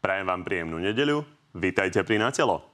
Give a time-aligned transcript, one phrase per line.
[0.00, 1.28] Prajem vám príjemnú nedeľu.
[1.52, 2.64] Vítajte pri Natelo.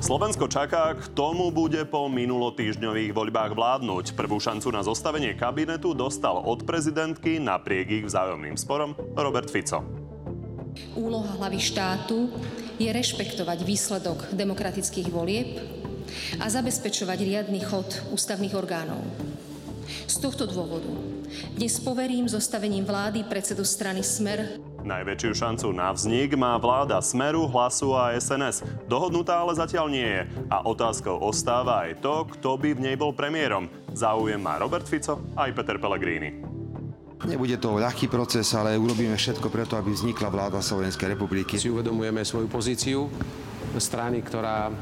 [0.00, 4.16] Slovensko čaká, tomu bude po minulotýždňových voľbách vládnuť.
[4.16, 9.84] Prvú šancu na zostavenie kabinetu dostal od prezidentky napriek ich vzájomným sporom Robert Fico.
[10.96, 12.32] Úloha hlavy štátu
[12.76, 15.60] je rešpektovať výsledok demokratických volieb
[16.40, 19.00] a zabezpečovať riadny chod ústavných orgánov.
[20.06, 20.90] Z tohto dôvodu
[21.54, 27.90] dnes poverím zostavením vlády predsedu strany Smer Najväčšiu šancu na vznik má vláda Smeru, Hlasu
[27.90, 28.62] a SNS.
[28.86, 30.22] Dohodnutá ale zatiaľ nie je.
[30.46, 33.66] A otázkou ostáva aj to, kto by v nej bol premiérom.
[33.90, 36.55] Záujem má Robert Fico aj Peter Pellegrini.
[37.24, 41.56] Nebude to ľahký proces, ale urobíme všetko preto, aby vznikla vláda Slovenskej republiky.
[41.56, 43.08] Si uvedomujeme svoju pozíciu
[43.80, 44.72] strany, ktorá, e,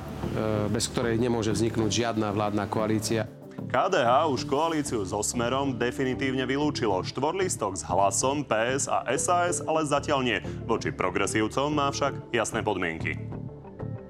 [0.71, 3.31] bez ktorej nemôže vzniknúť žiadna vládna koalícia.
[3.71, 7.03] KDH už koalíciu so Smerom definitívne vylúčilo.
[7.03, 10.39] Štvorlistok s hlasom PS a SAS ale zatiaľ nie.
[10.67, 13.19] Voči progresívcom má však jasné podmienky.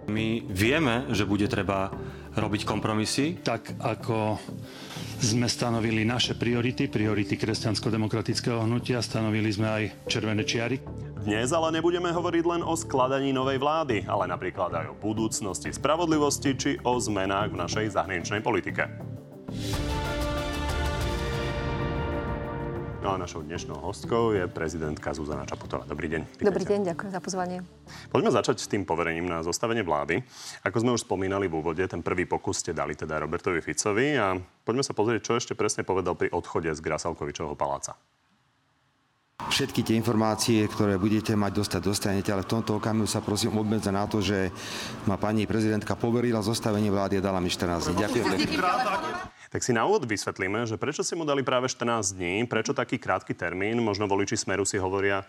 [0.09, 1.93] My vieme, že bude treba
[2.37, 3.41] robiť kompromisy.
[3.41, 4.37] Tak ako
[5.25, 10.77] sme stanovili naše priority, priority kresťansko-demokratického hnutia, stanovili sme aj červené čiary.
[11.25, 16.51] Dnes ale nebudeme hovoriť len o skladaní novej vlády, ale napríklad aj o budúcnosti spravodlivosti
[16.53, 18.85] či o zmenách v našej zahraničnej politike.
[23.05, 25.85] No a našou dnešnou hostkou je prezidentka Zuzana Čaputová.
[25.85, 26.25] Dobrý deň.
[26.25, 26.49] Pýtajte.
[26.49, 27.61] Dobrý deň, ďakujem za pozvanie.
[28.09, 30.25] Poďme začať s tým poverením na zostavenie vlády.
[30.65, 34.33] Ako sme už spomínali v úvode, ten prvý pokus ste dali teda Robertovi Ficovi a
[34.41, 37.93] poďme sa pozrieť, čo ešte presne povedal pri odchode z Grasalkovičovho paláca.
[39.53, 43.93] Všetky tie informácie, ktoré budete mať dostať, dostanete, ale v tomto okamihu sa prosím obmedza
[43.93, 44.49] na to, že
[45.05, 48.01] ma pani prezidentka poverila zostavenie vlády a dala mi 14 dní.
[48.01, 49.44] Ďakujem.
[49.55, 52.99] Tak si na úvod vysvetlíme, že prečo si mu dali práve 14 dní, prečo taký
[52.99, 55.23] krátky termín, možno voliči Smeru si hovoria,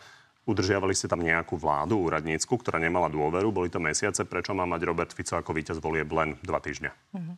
[0.49, 4.81] udržiavali ste tam nejakú vládu úradnícku, ktorá nemala dôveru, boli to mesiace, prečo má mať
[4.81, 6.89] Robert Fico ako víťaz volieb len dva týždne?
[7.13, 7.35] Mm-hmm.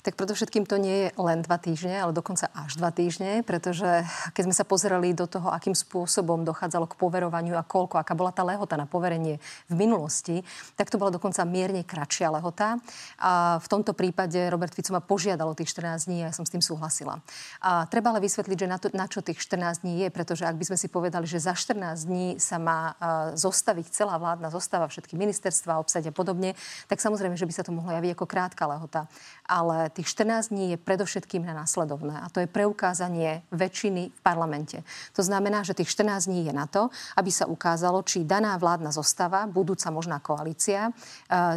[0.00, 4.42] Tak predovšetkým to nie je len dva týždne, ale dokonca až dva týždne, pretože keď
[4.48, 8.40] sme sa pozerali do toho, akým spôsobom dochádzalo k poverovaniu a koľko, aká bola tá
[8.40, 9.36] lehota na poverenie
[9.68, 10.40] v minulosti,
[10.80, 12.80] tak to bola dokonca mierne kratšia lehota.
[13.20, 16.48] A v tomto prípade Robert Fico ma požiadal o tých 14 dní a ja som
[16.48, 17.20] s tým súhlasila.
[17.60, 20.56] A treba ale vysvetliť, že na, to, na čo tých 14 dní je, pretože ak
[20.56, 22.96] by sme si povedali, že za 14 dní sa má
[23.36, 26.56] zostaviť celá vládna zostava, všetky ministerstva, obsať a podobne,
[26.88, 29.06] tak samozrejme, že by sa to mohlo javiť ako krátka lehota.
[29.44, 34.86] Ale tých 14 dní je predovšetkým na následovné a to je preukázanie väčšiny v parlamente.
[35.18, 38.94] To znamená, že tých 14 dní je na to, aby sa ukázalo, či daná vládna
[38.94, 40.92] zostava, budúca možná koalícia, e,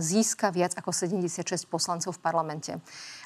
[0.01, 2.71] získa viac ako 76 poslancov v parlamente.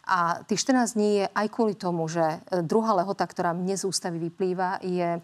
[0.07, 3.83] A tých 14 dní je aj kvôli tomu, že e, druhá lehota, ktorá mne z
[3.83, 5.19] ústavy vyplýva, je e,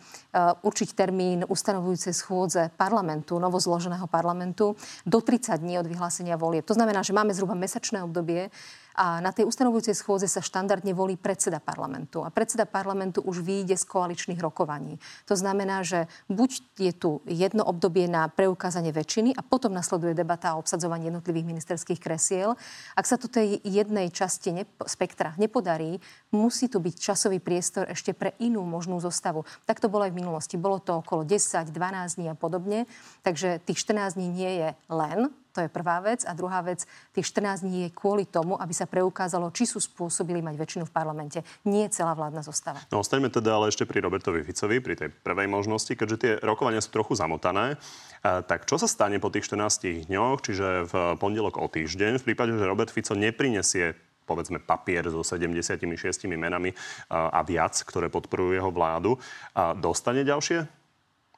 [0.59, 4.75] určiť termín ustanovujúcej schôdze parlamentu, novozloženého parlamentu,
[5.07, 6.67] do 30 dní od vyhlásenia volieb.
[6.67, 8.51] To znamená, že máme zhruba mesačné obdobie,
[8.93, 12.21] a na tej ustanovujúcej schôze sa štandardne volí predseda parlamentu.
[12.21, 15.01] A predseda parlamentu už vyjde z koaličných rokovaní.
[15.25, 20.53] To znamená, že buď je tu jedno obdobie na preukázanie väčšiny a potom nasleduje debata
[20.53, 22.53] o obsadzovaní jednotlivých ministerských kresiel.
[22.93, 25.97] Ak sa to tej jednej časti nepo, spektra nepodarí,
[26.29, 29.43] musí tu byť časový priestor ešte pre inú možnú zostavu.
[29.65, 30.55] Tak to bolo aj v minulosti.
[30.55, 32.85] Bolo to okolo 10, 12 dní a podobne.
[33.25, 36.25] Takže tých 14 dní nie je len to je prvá vec.
[36.25, 40.41] A druhá vec, tých 14 dní je kvôli tomu, aby sa preukázalo, či sú spôsobili
[40.41, 41.39] mať väčšinu v parlamente.
[41.69, 42.81] Nie celá vládna zostava.
[42.89, 46.81] No, ostaňme teda ale ešte pri Robertovi Ficovi, pri tej prvej možnosti, keďže tie rokovania
[46.81, 47.77] sú trochu zamotané.
[48.25, 52.25] A, tak čo sa stane po tých 14 dňoch, čiže v pondelok o týždeň, v
[52.33, 53.93] prípade, že Robert Fico neprinesie
[54.23, 55.83] povedzme papier so 76
[56.31, 56.71] menami
[57.11, 59.19] a, a viac, ktoré podporujú jeho vládu,
[59.51, 60.63] a dostane ďalšie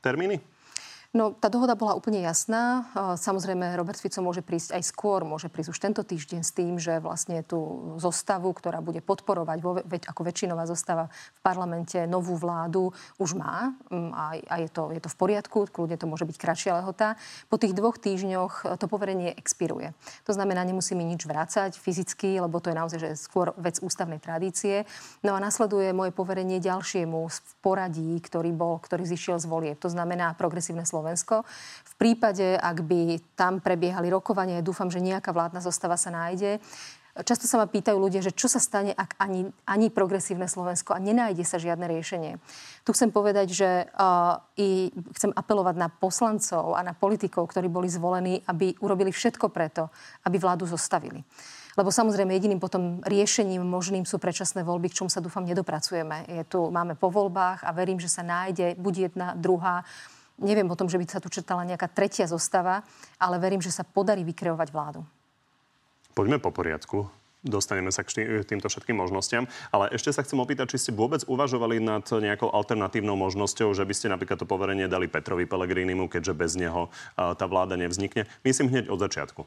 [0.05, 0.37] termíny?
[1.15, 2.91] No, tá dohoda bola úplne jasná.
[3.15, 7.00] Samozrejme, Robert Fico môže prísť aj skôr, môže prísť už tento týždeň s tým, že
[7.00, 9.63] vlastne tú zostavu, ktorá bude podporovať
[10.12, 15.00] ako väčšinová zostava v parlamente novú vládu, už má mm, a, a je, to, je
[15.00, 17.15] to v poriadku, kľudne to môže byť kratšia lehota.
[17.47, 19.95] Po tých dvoch týždňoch to poverenie expiruje.
[20.27, 24.83] To znamená, nemusíme nič vrácať fyzicky, lebo to je naozaj že skôr vec ústavnej tradície.
[25.23, 29.73] No a nasleduje moje poverenie ďalšiemu v poradí, ktorý bol, ktorý zišiel z volie.
[29.79, 31.46] To znamená progresívne Slovensko Slovensko.
[31.86, 36.57] V prípade, ak by tam prebiehali rokovanie, dúfam, že nejaká vládna zostava sa nájde,
[37.16, 41.00] Často sa ma pýtajú ľudia, že čo sa stane, ak ani, ani progresívne Slovensko a
[41.00, 42.44] nenájde sa žiadne riešenie.
[42.84, 47.88] Tu chcem povedať, že uh, i chcem apelovať na poslancov a na politikov, ktorí boli
[47.88, 49.88] zvolení, aby urobili všetko preto,
[50.28, 51.24] aby vládu zostavili.
[51.80, 56.28] Lebo samozrejme jediným potom riešením možným sú predčasné voľby, k čomu sa dúfam nedopracujeme.
[56.28, 59.88] Je tu, máme po voľbách a verím, že sa nájde buď jedna, druhá.
[60.35, 62.83] Neviem o tom, že by sa tu četala nejaká tretia zostava,
[63.15, 65.01] ale verím, že sa podarí vykreovať vládu.
[66.11, 67.07] Poďme po poriadku.
[67.45, 69.45] Dostaneme sa k týmto všetkým možnostiam.
[69.69, 73.93] Ale ešte sa chcem opýtať, či ste vôbec uvažovali nad nejakou alternatívnou možnosťou, že by
[73.93, 78.25] ste napríklad to poverenie dali Petrovi Pellegrinimu, keďže bez neho tá vláda nevznikne.
[78.41, 79.45] Myslím hneď od začiatku.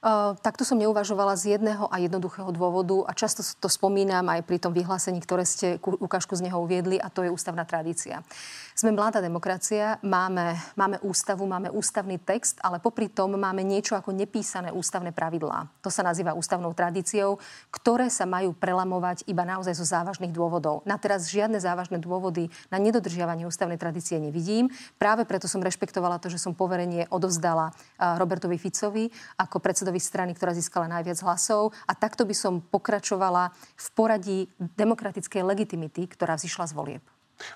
[0.00, 4.56] Uh, takto som neuvažovala z jedného a jednoduchého dôvodu a často to spomínam aj pri
[4.56, 8.24] tom vyhlásení, ktoré ste ukážku z neho uviedli a to je ústavná tradícia.
[8.72, 14.16] Sme mladá demokracia, máme, máme ústavu, máme ústavný text, ale popri tom máme niečo ako
[14.16, 15.68] nepísané ústavné pravidlá.
[15.84, 17.36] To sa nazýva ústavnou tradíciou,
[17.68, 20.80] ktoré sa majú prelamovať iba naozaj zo závažných dôvodov.
[20.88, 24.72] Na teraz žiadne závažné dôvody na nedodržiavanie ústavnej tradície nevidím.
[24.96, 30.54] Práve preto som rešpektovala to, že som poverenie odovzdala Robertovi Ficovi ako predsedovi strany, ktorá
[30.54, 34.38] získala najviac hlasov a takto by som pokračovala v poradí
[34.78, 37.04] demokratickej legitimity, ktorá vzýšla z volieb.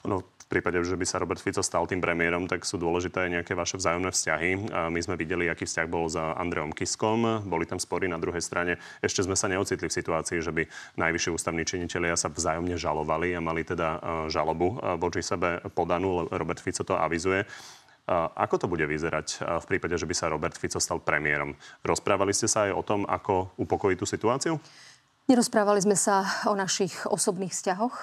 [0.08, 3.30] Ono v prípade, že by sa Robert Fico stal tým premiérom, tak sú dôležité aj
[3.40, 4.50] nejaké vaše vzájomné vzťahy.
[4.92, 7.48] My sme videli, aký vzťah bol za Andreom Kiskom.
[7.48, 8.76] Boli tam spory na druhej strane.
[9.00, 10.68] Ešte sme sa neocitli v situácii, že by
[11.00, 13.98] najvyšší ústavní činitelia sa vzájomne žalovali a mali teda e,
[14.28, 16.28] žalobu e, voči sebe podanú.
[16.28, 17.48] Robert Fico to avizuje.
[18.10, 21.56] Ako to bude vyzerať v prípade, že by sa Robert Fico stal premiérom?
[21.80, 24.54] Rozprávali ste sa aj o tom, ako upokojiť tú situáciu?
[25.24, 27.96] Nerozprávali sme sa o našich osobných vzťahoch.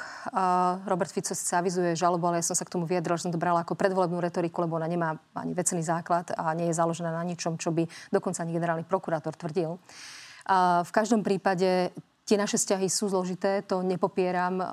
[0.89, 3.37] Robert Fico sa avizuje žalobu, ale ja som sa k tomu vyjadrila, že som to
[3.37, 7.21] brala ako predvolebnú retoriku, lebo ona nemá ani vecený základ a nie je založená na
[7.21, 9.77] ničom, čo by dokonca ani generálny prokurátor tvrdil.
[10.81, 11.93] V každom prípade
[12.31, 14.63] tie naše vzťahy sú zložité, to nepopieram,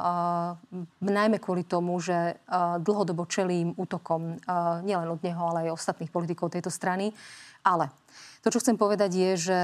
[1.03, 2.39] najmä kvôli tomu, že
[2.79, 4.39] dlhodobo čelím útokom
[4.87, 7.11] nielen od neho, ale aj ostatných politikov tejto strany.
[7.67, 7.91] Ale
[8.47, 9.61] to, čo chcem povedať, je, že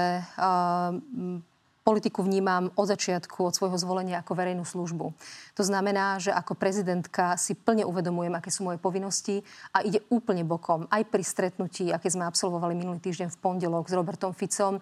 [1.85, 5.13] politiku vnímam od začiatku, od svojho zvolenia ako verejnú službu.
[5.53, 10.41] To znamená, že ako prezidentka si plne uvedomujem, aké sú moje povinnosti a ide úplne
[10.41, 10.89] bokom.
[10.89, 14.81] Aj pri stretnutí, aké sme absolvovali minulý týždeň v pondelok s Robertom Ficom,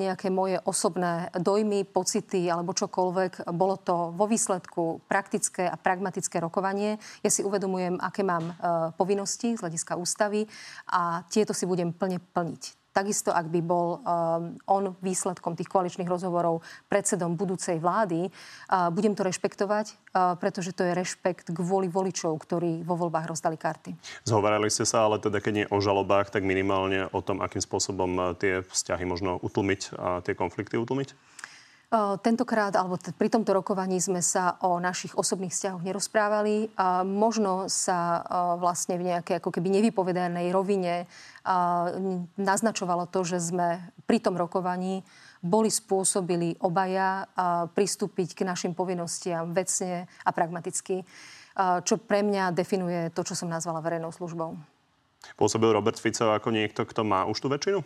[0.00, 6.96] nejaké moje osobné dojmy, pocity alebo čokoľvek, bolo to vo výsledku praktické a pragmatické rokovanie.
[7.20, 8.54] Ja si uvedomujem, aké mám e,
[8.96, 10.48] povinnosti z hľadiska ústavy
[10.88, 12.79] a tieto si budem plne plniť.
[12.90, 19.14] Takisto, ak by bol um, on výsledkom tých koaličných rozhovorov predsedom budúcej vlády, uh, budem
[19.14, 23.94] to rešpektovať, uh, pretože to je rešpekt kvôli voličov, ktorí vo voľbách rozdali karty.
[24.26, 28.34] Zhovarali ste sa, ale teda keď nie o žalobách, tak minimálne o tom, akým spôsobom
[28.42, 31.14] tie vzťahy možno utlmiť a tie konflikty utlmiť?
[32.22, 36.70] Tentokrát, alebo t- pri tomto rokovaní sme sa o našich osobných vzťahoch nerozprávali.
[36.78, 38.22] A možno sa
[38.62, 41.10] vlastne v nejakej ako keby nevypovedanej rovine
[42.38, 45.02] naznačovalo to, že sme pri tom rokovaní
[45.42, 47.26] boli spôsobili obaja
[47.74, 51.02] pristúpiť k našim povinnostiam vecne a pragmaticky,
[51.58, 54.54] čo pre mňa definuje to, čo som nazvala verejnou službou.
[55.34, 57.82] Pôsobil Robert Fico ako niekto, kto má už tú väčšinu?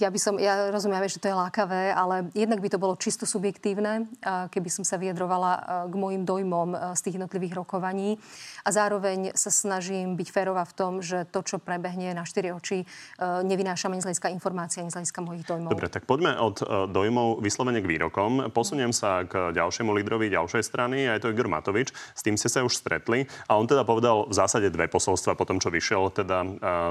[0.00, 3.28] Ja by som, ja rozumiem, že to je lákavé, ale jednak by to bolo čisto
[3.28, 8.16] subjektívne, keby som sa vyjadrovala k môjim dojmom z tých jednotlivých rokovaní.
[8.64, 12.88] A zároveň sa snažím byť férová v tom, že to, čo prebehne na štyri oči,
[13.20, 15.76] nevynášam ani z hľadiska informácií, ani z hľadiska mojich dojmov.
[15.76, 18.48] Dobre, tak poďme od dojmov vyslovene k výrokom.
[18.48, 21.92] Posuniem sa k ďalšiemu lídrovi ďalšej strany, aj to Igor Matovič.
[21.92, 25.44] S tým ste sa už stretli a on teda povedal v zásade dve posolstva po
[25.44, 26.38] tom, čo vyšiel teda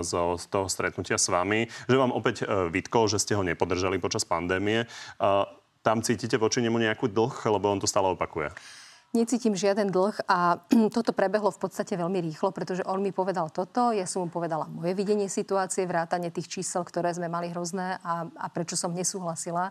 [0.06, 4.86] zo, toho stretnutia s vami, že vám opäť vytkol, že ste ho nepodržali počas pandémie.
[5.84, 8.52] Tam cítite voči nemu nejakú dlh, lebo on to stále opakuje?
[9.14, 10.58] Necítim žiaden dlh a
[10.98, 14.66] toto prebehlo v podstate veľmi rýchlo, pretože on mi povedal toto, ja som mu povedala
[14.66, 19.70] moje videnie situácie, vrátanie tých čísel, ktoré sme mali hrozné a, a prečo som nesúhlasila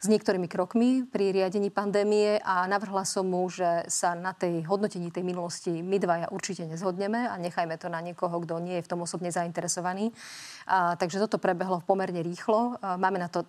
[0.00, 5.12] s niektorými krokmi pri riadení pandémie a navrhla som mu, že sa na tej hodnotení
[5.12, 8.90] tej minulosti my dvaja určite nezhodneme a nechajme to na niekoho, kto nie je v
[8.96, 10.16] tom osobne zainteresovaný.
[10.64, 12.80] A, takže toto prebehlo pomerne rýchlo.
[12.80, 13.44] A, máme na to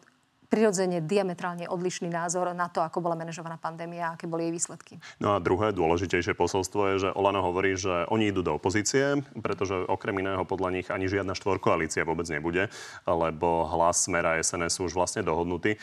[0.50, 4.94] prirodzene diametrálne odlišný názor na to, ako bola manažovaná pandémia a aké boli jej výsledky.
[5.22, 9.78] No a druhé dôležitejšie posolstvo je, že Olano hovorí, že oni idú do opozície, pretože
[9.86, 12.68] okrem iného podľa nich ani žiadna štvorkoalícia vôbec nebude,
[13.06, 15.78] lebo hlas Smera SNS sú už vlastne dohodnutí.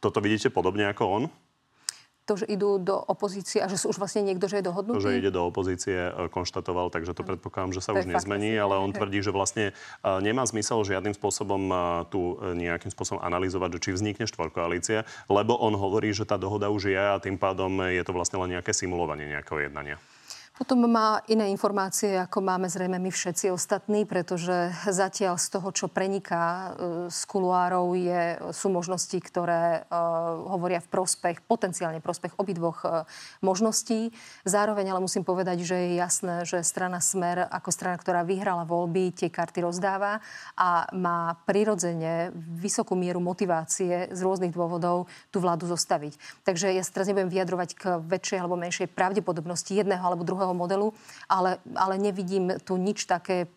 [0.00, 1.24] Toto vidíte podobne ako on?
[2.26, 4.98] To, že idú do opozície a že sú už vlastne niekto, že je dohodnutý?
[4.98, 8.58] To, že ide do opozície, e, konštatoval, takže to predpokladám, že sa to už nezmení,
[8.58, 11.74] ale on tvrdí, že vlastne e, nemá zmysel žiadnym spôsobom e,
[12.10, 16.90] tu nejakým spôsobom analyzovať, že či vznikne štvorkoalícia, lebo on hovorí, že tá dohoda už
[16.90, 20.02] je a tým pádom je to vlastne len nejaké simulovanie nejakého jednania.
[20.56, 25.92] Potom má iné informácie, ako máme zrejme my všetci ostatní, pretože zatiaľ z toho, čo
[25.92, 26.68] preniká e,
[27.12, 33.04] z kuluárov, je, sú možnosti, ktoré uh, hovoria v prospech, potenciálne prospech obidvoch uh,
[33.44, 34.16] možností.
[34.48, 39.12] Zároveň ale musím povedať, že je jasné, že strana Smer ako strana, ktorá vyhrala voľby,
[39.12, 40.24] tie karty rozdáva
[40.56, 46.16] a má prirodzene vysokú mieru motivácie z rôznych dôvodov tú vládu zostaviť.
[46.48, 50.88] Takže ja teraz nebudem vyjadrovať k väčšej alebo menšej pravdepodobnosti jedného alebo druhého nového modelu,
[51.26, 53.50] ale, ale nevidím tu nič také.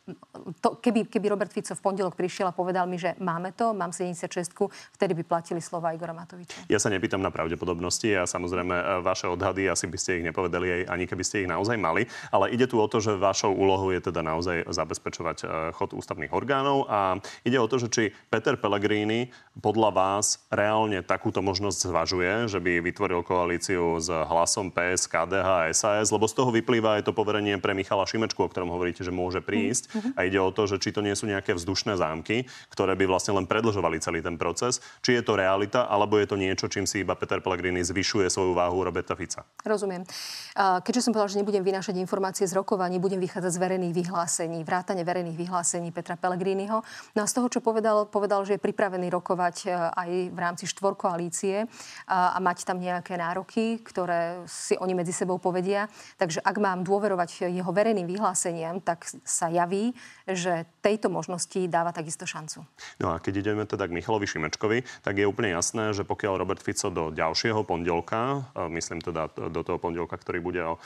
[0.62, 3.93] To, keby, keby Robert Fico v pondelok prišiel a povedal mi, že máme to, mám
[3.93, 4.50] 76,
[4.98, 6.65] vtedy by platili slova Igora Matoviča.
[6.65, 10.89] Ja sa nepýtam na pravdepodobnosti a samozrejme e, vaše odhady asi by ste ich nepovedali,
[10.89, 14.01] ani keby ste ich naozaj mali, ale ide tu o to, že vašou úlohou je
[14.01, 15.46] teda naozaj zabezpečovať e,
[15.77, 18.03] chod ústavných orgánov a ide o to, že či
[18.34, 19.29] Peter Pellegrini
[19.60, 25.67] podľa vás reálne takúto možnosť zvažuje, že by vytvoril koalíciu s hlasom PS, KDH a
[25.75, 29.03] SAS, lebo z toho vyplýva vyplýva aj to poverenie pre Michala Šimečku, o ktorom hovoríte,
[29.03, 29.91] že môže prísť.
[29.91, 30.15] Mm-hmm.
[30.15, 33.36] A ide o to, že či to nie sú nejaké vzdušné zámky, ktoré by vlastne
[33.36, 34.79] len predlžovali celý ten proces.
[35.03, 38.55] Či je to realita, alebo je to niečo, čím si iba Peter Pellegrini zvyšuje svoju
[38.55, 39.43] váhu Roberta Fica.
[39.67, 40.07] Rozumiem.
[40.55, 45.03] Keďže som povedal, že nebudem vynášať informácie z rokovaní, budem vychádzať z verejných vyhlásení, vrátane
[45.03, 46.79] verejných vyhlásení Petra Pellegriniho.
[47.12, 50.63] No a z toho, čo povedal, povedal, že je pripravený rokovať e, aj v rámci
[50.71, 51.67] štvorkoalície
[52.07, 55.89] a mať tam nejaké nároky, ktoré si oni medzi sebou povedia.
[56.21, 59.98] Takže ak má mám dôverovať jeho verejným vyhláseniam, tak sa javí,
[60.30, 62.62] že tejto možnosti dáva takisto šancu.
[63.02, 66.62] No a keď ideme teda k Michalovi Šimečkovi, tak je úplne jasné, že pokiaľ Robert
[66.62, 70.78] Fico do ďalšieho pondelka, myslím teda do toho pondelka, ktorý bude o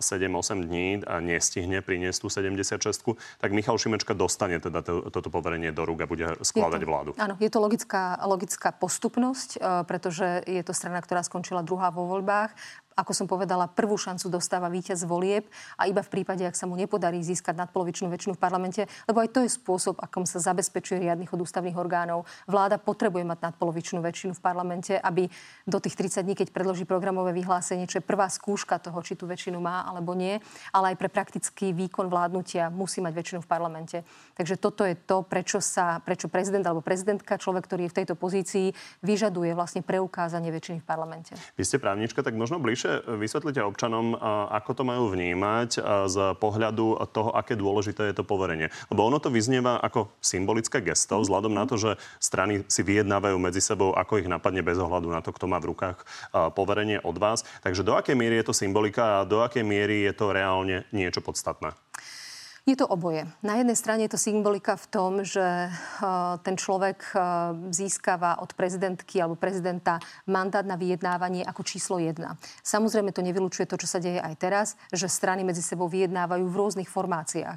[0.00, 2.80] 7-8 dní a nestihne priniesť tú 76,
[3.38, 7.10] tak Michal Šimečka dostane teda to, toto poverenie do rúk a bude skladať vládu.
[7.20, 12.08] Áno, je to logická, logická postupnosť, e, pretože je to strana, ktorá skončila druhá vo
[12.08, 12.56] voľbách
[12.98, 15.46] ako som povedala, prvú šancu dostáva víťaz volieb
[15.78, 19.30] a iba v prípade, ak sa mu nepodarí získať nadpolovičnú väčšinu v parlamente, lebo aj
[19.30, 22.26] to je spôsob, akom sa zabezpečuje riadnych od ústavných orgánov.
[22.50, 25.30] Vláda potrebuje mať nadpolovičnú väčšinu v parlamente, aby
[25.62, 29.30] do tých 30 dní, keď predloží programové vyhlásenie, čo je prvá skúška toho, či tú
[29.30, 30.42] väčšinu má alebo nie,
[30.74, 34.02] ale aj pre praktický výkon vládnutia musí mať väčšinu v parlamente.
[34.34, 38.14] Takže toto je to, prečo sa, prečo prezident alebo prezidentka, človek, ktorý je v tejto
[38.18, 38.74] pozícii,
[39.06, 41.32] vyžaduje vlastne preukázanie väčšiny v parlamente.
[41.54, 44.16] Vy ste právnička, tak možno bližšie bližšie vysvetlite občanom,
[44.48, 45.70] ako to majú vnímať
[46.08, 48.72] z pohľadu toho, aké dôležité je to poverenie.
[48.88, 53.60] Lebo ono to vyznieva ako symbolické gesto, vzhľadom na to, že strany si vyjednávajú medzi
[53.60, 55.98] sebou, ako ich napadne bez ohľadu na to, kto má v rukách
[56.56, 57.44] poverenie od vás.
[57.60, 61.20] Takže do akej miery je to symbolika a do akej miery je to reálne niečo
[61.20, 61.76] podstatné?
[62.68, 63.24] Je to oboje.
[63.40, 65.72] Na jednej strane je to symbolika v tom, že eh,
[66.44, 67.20] ten človek eh,
[67.72, 69.96] získava od prezidentky alebo prezidenta
[70.28, 72.36] mandát na vyjednávanie ako číslo jedna.
[72.60, 76.58] Samozrejme to nevylučuje to, čo sa deje aj teraz, že strany medzi sebou vyjednávajú v
[76.60, 77.56] rôznych formáciách.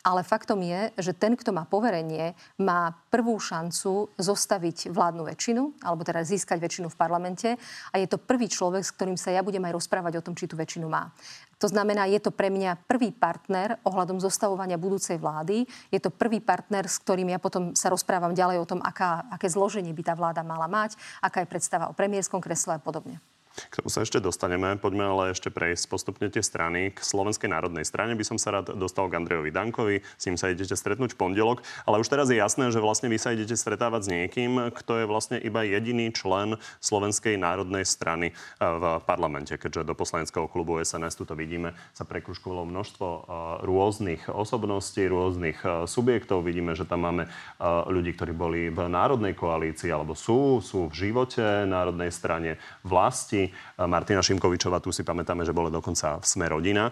[0.00, 6.04] Ale faktom je, že ten, kto má poverenie, má prvú šancu zostaviť vládnu väčšinu, alebo
[6.04, 7.48] teda získať väčšinu v parlamente.
[7.92, 10.48] A je to prvý človek, s ktorým sa ja budem aj rozprávať o tom, či
[10.48, 11.12] tú väčšinu má.
[11.60, 15.68] To znamená, je to pre mňa prvý partner ohľadom zostavovania budúcej vlády.
[15.92, 19.46] Je to prvý partner, s ktorým ja potom sa rozprávam ďalej o tom, aká, aké
[19.52, 23.20] zloženie by tá vláda mala mať, aká je predstava o premiérskom kresle a podobne.
[23.68, 24.80] K tomu sa ešte dostaneme.
[24.80, 26.96] Poďme ale ešte prejsť postupne tie strany.
[26.96, 30.00] K Slovenskej národnej strane by som sa rád dostal k Andrejovi Dankovi.
[30.16, 31.60] S ním sa idete stretnúť v pondelok.
[31.84, 35.06] Ale už teraz je jasné, že vlastne vy sa idete stretávať s niekým, kto je
[35.10, 39.52] vlastne iba jediný člen Slovenskej národnej strany eh, v parlamente.
[39.58, 43.22] Keďže do poslaneckého klubu SNS, tu to vidíme, sa prekruškovalo množstvo eh,
[43.68, 46.46] rôznych osobností, rôznych eh, subjektov.
[46.46, 47.28] Vidíme, že tam máme
[47.90, 54.24] ľudí, ktorí boli v národnej koalícii alebo sú, sú v živote národnej strane vlasti Martina
[54.24, 56.90] Šimkovičová, tu si pamätáme, že bola dokonca v Sme rodina.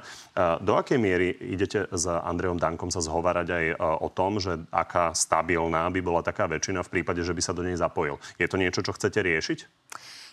[0.63, 5.15] Do akej miery idete s Andrejom Dankom sa zhovárať aj e, o tom, že aká
[5.15, 8.21] stabilná by bola taká väčšina v prípade, že by sa do nej zapojil?
[8.37, 9.59] Je to niečo, čo chcete riešiť?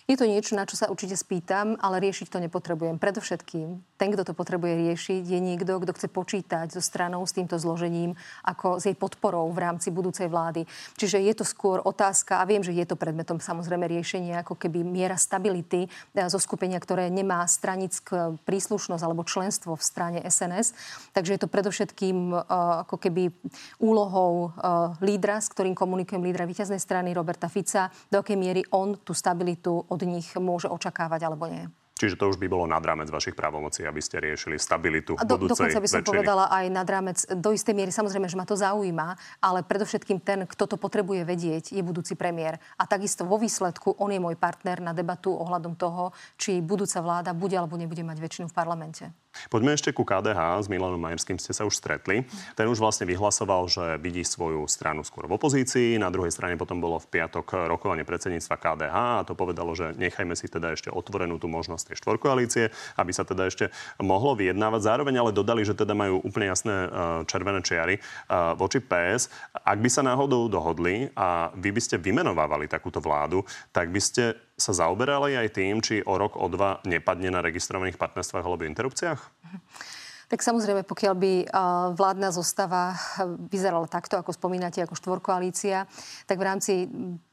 [0.06, 2.94] Je to niečo, na čo sa určite spýtam, ale riešiť to nepotrebujem.
[3.02, 7.58] Predovšetkým, ten, kto to potrebuje riešiť, je niekto, kto chce počítať so stranou s týmto
[7.58, 8.14] zložením,
[8.46, 10.62] ako s jej podporou v rámci budúcej vlády.
[10.94, 14.86] Čiže je to skôr otázka, a viem, že je to predmetom samozrejme riešenia, ako keby
[14.86, 20.70] miera stability e, zo skupenia, ktoré nemá stranickú príslušnosť alebo členstvo v strane SNS.
[21.18, 22.46] Takže je to predovšetkým e,
[22.86, 23.34] ako keby
[23.82, 24.62] úlohou e,
[25.02, 29.82] lídra, s ktorým komunikujem lídra víťaznej strany Roberta Fica, do akej miery on tú stabilitu
[29.96, 31.64] od nich môže očakávať alebo nie.
[31.96, 35.72] Čiže to už by bolo nad rámec vašich právomocí, aby ste riešili stabilitu do, budúcej
[35.72, 36.12] Dokonca by som väčšiny.
[36.12, 40.44] povedala aj nad rámec, do istej miery samozrejme, že ma to zaujíma, ale predovšetkým ten,
[40.44, 42.60] kto to potrebuje vedieť, je budúci premiér.
[42.76, 47.32] A takisto vo výsledku on je môj partner na debatu ohľadom toho, či budúca vláda
[47.32, 49.08] bude alebo nebude mať väčšinu v parlamente.
[49.48, 50.64] Poďme ešte ku KDH.
[50.64, 52.26] S Milanom Majerským ste sa už stretli.
[52.54, 56.00] Ten už vlastne vyhlasoval, že vidí svoju stranu skôr v opozícii.
[56.00, 60.34] Na druhej strane potom bolo v piatok rokovanie predsedníctva KDH a to povedalo, že nechajme
[60.34, 62.64] si teda ešte otvorenú tú možnosť tej štvorkoalície,
[62.98, 63.68] aby sa teda ešte
[64.00, 64.80] mohlo vyjednávať.
[64.82, 66.88] Zároveň ale dodali, že teda majú úplne jasné e,
[67.28, 68.00] červené čiary e,
[68.56, 69.28] voči PS.
[69.52, 74.45] Ak by sa náhodou dohodli a vy by ste vymenovávali takúto vládu, tak by ste
[74.56, 79.20] sa zaoberali aj tým, či o rok, o dva nepadne na registrovaných partnerstvách alebo interrupciách?
[80.26, 81.32] Tak samozrejme, pokiaľ by
[81.94, 82.98] vládna zostava
[83.46, 85.86] vyzerala takto, ako spomínate, ako štvorkoalícia,
[86.26, 86.72] tak v rámci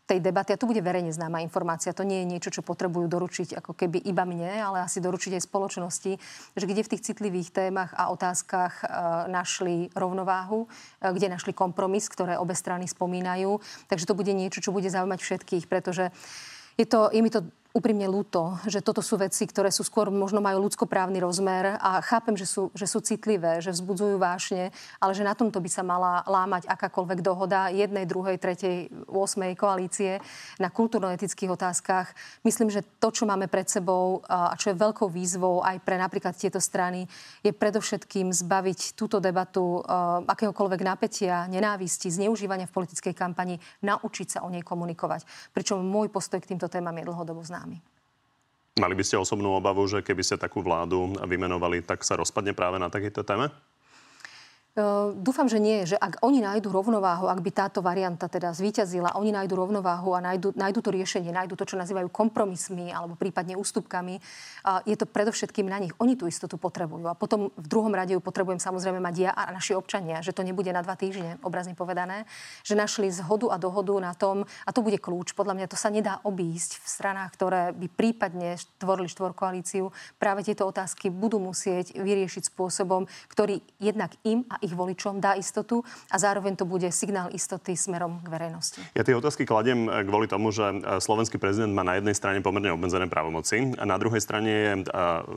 [0.04, 3.64] tej debaty, a tu bude verejne známa informácia, to nie je niečo, čo potrebujú doručiť
[3.64, 6.12] ako keby iba mne, ale asi doručiť aj spoločnosti,
[6.54, 8.84] že kde v tých citlivých témach a otázkach
[9.32, 10.68] našli rovnováhu,
[11.00, 13.58] kde našli kompromis, ktoré obe strany spomínajú.
[13.88, 16.12] Takže to bude niečo, čo bude zaujímať všetkých, pretože
[16.78, 17.42] je, to, je mi to
[17.74, 22.38] úprimne ľúto, že toto sú veci, ktoré sú skôr možno majú ľudskoprávny rozmer a chápem,
[22.38, 24.70] že sú, že sú citlivé, že vzbudzujú vášne,
[25.02, 29.58] ale že na tomto by sa mala lámať akákoľvek dohoda jednej, druhej, tretej, 8.
[29.58, 30.22] koalície
[30.62, 32.14] na kultúrno-etických otázkach.
[32.46, 36.38] Myslím, že to, čo máme pred sebou a čo je veľkou výzvou aj pre napríklad
[36.38, 37.10] tieto strany,
[37.42, 39.82] je predovšetkým zbaviť túto debatu
[40.30, 45.26] akéhokoľvek napätia, nenávisti, zneužívania v politickej kampani, naučiť sa o nej komunikovať.
[45.58, 47.80] Pričom môj postoj k týmto témam je dlhodobo známy nami.
[48.74, 52.82] Mali by ste osobnú obavu, že keby ste takú vládu vymenovali, tak sa rozpadne práve
[52.82, 53.54] na takejto téme?
[54.74, 59.14] Uh, dúfam, že nie, že ak oni nájdu rovnováhu, ak by táto varianta teda zvíťazila,
[59.22, 63.54] oni nájdu rovnováhu a nájdu, nájdu to riešenie, nájdu to, čo nazývajú kompromismi alebo prípadne
[63.54, 64.18] ústupkami,
[64.90, 65.94] je to predovšetkým na nich.
[66.02, 67.06] Oni tú istotu potrebujú.
[67.06, 70.42] A potom v druhom rade ju potrebujem samozrejme mať ja a naši občania, že to
[70.42, 72.26] nebude na dva týždne, obrazne povedané,
[72.66, 75.38] že našli zhodu a dohodu na tom, a to bude kľúč.
[75.38, 79.94] Podľa mňa to sa nedá obísť v stranách, ktoré by prípadne tvorili štvorkoalíciu.
[80.18, 85.84] Práve tieto otázky budú musieť vyriešiť spôsobom, ktorý jednak im a ich voličom dá istotu
[86.08, 88.80] a zároveň to bude signál istoty smerom k verejnosti.
[88.96, 92.40] Ja tie otázky kladiem eh, kvôli tomu, že eh, slovenský prezident má na jednej strane
[92.40, 94.86] pomerne obmedzené právomoci a na druhej strane je eh,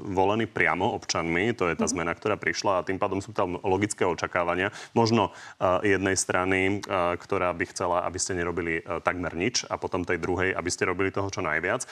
[0.07, 1.51] volený priamo občanmi.
[1.59, 1.93] To je tá mm-hmm.
[1.93, 4.71] zmena, ktorá prišla a tým pádom sú tam logické očakávania.
[4.95, 5.35] Možno
[5.83, 6.85] jednej strany,
[7.19, 11.11] ktorá by chcela, aby ste nerobili takmer nič a potom tej druhej, aby ste robili
[11.11, 11.89] toho čo najviac.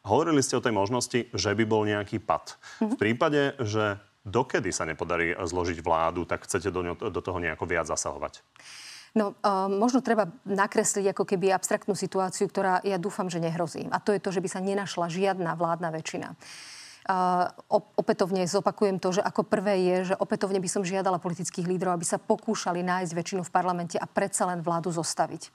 [0.00, 2.56] Hovorili ste o tej možnosti, že by bol nejaký pad.
[2.56, 2.88] Mm-hmm.
[2.88, 7.66] V prípade, že dokedy sa nepodarí zložiť vládu, tak chcete do, ňo, do toho nejako
[7.66, 8.40] viac zasahovať?
[9.10, 13.90] No, uh, možno treba nakresliť ako keby abstraktnú situáciu, ktorá ja dúfam, že nehrozí.
[13.90, 16.38] A to je to, že by sa nenašla žiadna vládna väčšina.
[17.10, 17.50] Uh,
[17.98, 22.06] opätovne zopakujem to, že ako prvé je, že opätovne by som žiadala politických lídrov, aby
[22.06, 25.50] sa pokúšali nájsť väčšinu v parlamente a predsa len vládu zostaviť.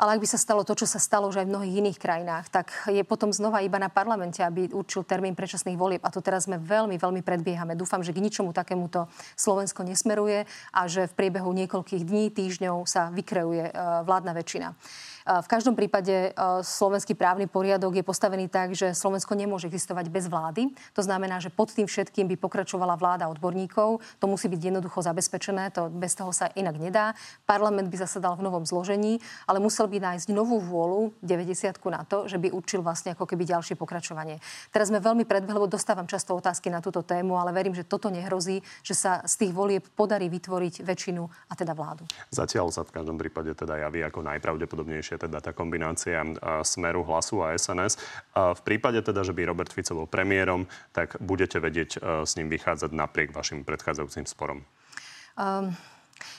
[0.00, 2.48] Ale ak by sa stalo to, čo sa stalo už aj v mnohých iných krajinách,
[2.48, 6.00] tak je potom znova iba na parlamente, aby určil termín predčasných volieb.
[6.00, 7.76] A to teraz sme veľmi, veľmi predbiehame.
[7.76, 13.12] Dúfam, že k ničomu takémuto Slovensko nesmeruje a že v priebehu niekoľkých dní, týždňov sa
[13.12, 13.72] vykreuje e,
[14.08, 14.72] vládna väčšina.
[15.28, 16.30] V každom prípade e,
[16.64, 20.72] slovenský právny poriadok je postavený tak, že Slovensko nemôže existovať bez vlády.
[20.96, 24.00] To znamená, že pod tým všetkým by pokračovala vláda odborníkov.
[24.00, 27.12] To musí byť jednoducho zabezpečené, to bez toho sa inak nedá.
[27.44, 32.30] Parlament by zasadal v novom zložení, ale musel by nájsť novú vôľu 90 na to,
[32.30, 34.38] že by určil vlastne ako keby ďalšie pokračovanie.
[34.70, 38.62] Teraz sme veľmi predbehli, dostávam často otázky na túto tému, ale verím, že toto nehrozí,
[38.86, 42.06] že sa z tých volieb podarí vytvoriť väčšinu a teda vládu.
[42.30, 46.22] Zatiaľ sa v každom prípade teda javí ako najpravdepodobnejšie najlepšie teda tá kombinácia
[46.62, 47.98] smeru hlasu a SNS.
[48.34, 52.94] V prípade teda, že by Robert Fico bol premiérom, tak budete vedieť s ním vychádzať
[52.94, 54.62] napriek vašim predchádzajúcim sporom.
[55.34, 55.74] Um,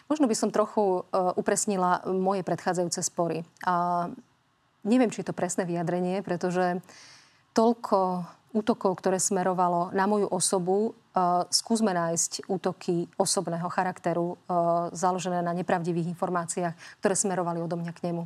[0.08, 3.44] možno by som trochu uh, upresnila moje predchádzajúce spory.
[3.66, 4.14] Uh,
[4.86, 6.80] neviem, či je to presné vyjadrenie, pretože
[7.58, 10.94] toľko útokov, ktoré smerovalo na moju osobu,
[11.52, 18.12] skúsme nájsť útoky osobného charakteru, uh, založené na nepravdivých informáciách, ktoré smerovali odo mňa k
[18.12, 18.24] nemu.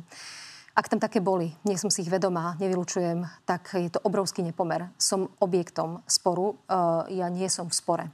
[0.76, 4.92] Ak tam také boli, nie som si ich vedomá, nevylučujem, tak je to obrovský nepomer.
[5.00, 8.04] Som objektom sporu, uh, ja nie som v spore.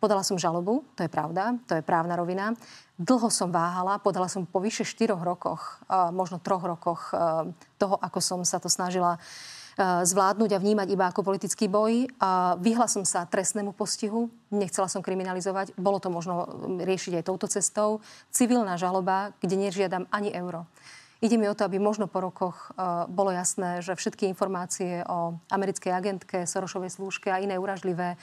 [0.00, 2.56] Podala som žalobu, to je pravda, to je právna rovina.
[2.96, 7.12] Dlho som váhala, podala som po vyše 4 rokoch, možno 3 rokoch
[7.76, 9.20] toho, ako som sa to snažila
[9.80, 12.04] zvládnuť a vnímať iba ako politický boj.
[12.60, 16.44] Vyhla som sa trestnému postihu, nechcela som kriminalizovať, bolo to možno
[16.84, 18.04] riešiť aj touto cestou.
[18.28, 20.68] Civilná žaloba, kde nežiadam ani euro.
[21.20, 25.36] Ide mi o to, aby možno po rokoch uh, bolo jasné, že všetky informácie o
[25.52, 28.16] americkej agentke, Sorošovej slúžke a iné uražlivé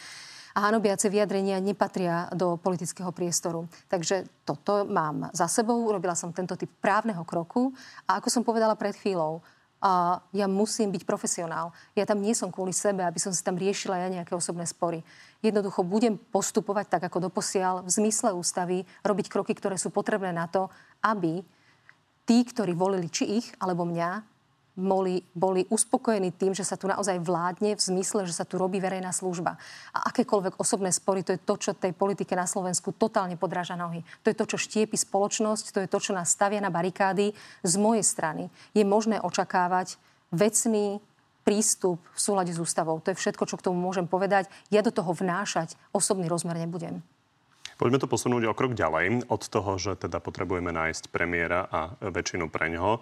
[0.58, 3.70] a hanobiace vyjadrenia nepatria do politického priestoru.
[3.86, 7.70] Takže toto mám za sebou, urobila som tento typ právneho kroku
[8.10, 9.46] a ako som povedala pred chvíľou,
[9.78, 11.70] a ja musím byť profesionál.
[11.94, 15.06] Ja tam nie som kvôli sebe, aby som si tam riešila ja nejaké osobné spory.
[15.46, 20.50] Jednoducho budem postupovať tak, ako doposiaľ, v zmysle ústavy, robiť kroky, ktoré sú potrebné na
[20.50, 20.74] to,
[21.06, 21.46] aby
[22.26, 24.37] tí, ktorí volili či ich, alebo mňa,
[24.78, 28.78] boli, boli uspokojení tým, že sa tu naozaj vládne v zmysle, že sa tu robí
[28.78, 29.58] verejná služba.
[29.90, 34.06] A akékoľvek osobné spory, to je to, čo tej politike na Slovensku totálne podráža nohy.
[34.22, 37.34] To je to, čo štiepi spoločnosť, to je to, čo nás stavia na barikády.
[37.66, 39.98] Z mojej strany je možné očakávať
[40.30, 41.02] vecný
[41.42, 43.02] prístup v súlade s ústavou.
[43.02, 44.46] To je všetko, čo k tomu môžem povedať.
[44.70, 47.02] Ja do toho vnášať osobný rozmer nebudem.
[47.78, 52.50] Poďme to posunúť o krok ďalej od toho, že teda potrebujeme nájsť premiéra a väčšinu
[52.50, 52.98] pre ňoho,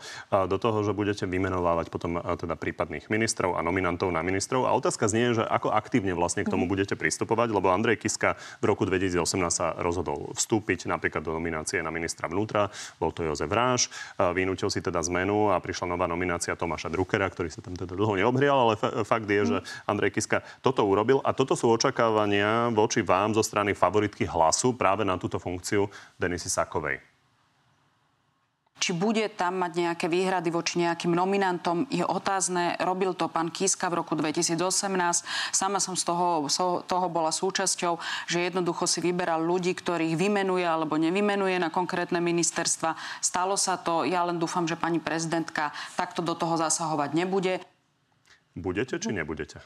[0.51, 4.67] do toho, že budete vymenovávať potom teda prípadných ministrov a nominantov na ministrov.
[4.67, 6.71] A otázka znie, že ako aktívne vlastne k tomu mhm.
[6.75, 11.87] budete pristupovať, lebo Andrej Kiska v roku 2018 sa rozhodol vstúpiť napríklad do nominácie na
[11.87, 12.67] ministra vnútra,
[12.99, 13.87] bol to Jozef Ráš,
[14.35, 18.19] vynútil si teda zmenu a prišla nová nominácia Tomáša Druckera, ktorý sa tam teda dlho
[18.19, 18.73] neobhrial, ale
[19.07, 19.87] fakt je, že mhm.
[19.87, 24.73] Andrej Kiska toto urobil a toto sú očakávania voči vám zo strany favoritky hlasu sú
[24.73, 25.85] práve na túto funkciu
[26.17, 26.97] Denisy Sakovej
[28.75, 32.75] či bude tam mať nejaké výhrady voči nejakým nominantom, je otázne.
[32.83, 34.59] Robil to pán Kiska v roku 2018.
[35.55, 37.97] Sama som z toho, z toho bola súčasťou,
[38.27, 42.99] že jednoducho si vyberal ľudí, ktorých vymenuje alebo nevymenuje na konkrétne ministerstva.
[43.23, 44.03] Stalo sa to.
[44.03, 47.63] Ja len dúfam, že pani prezidentka takto do toho zasahovať nebude.
[48.59, 49.63] Budete či nebudete?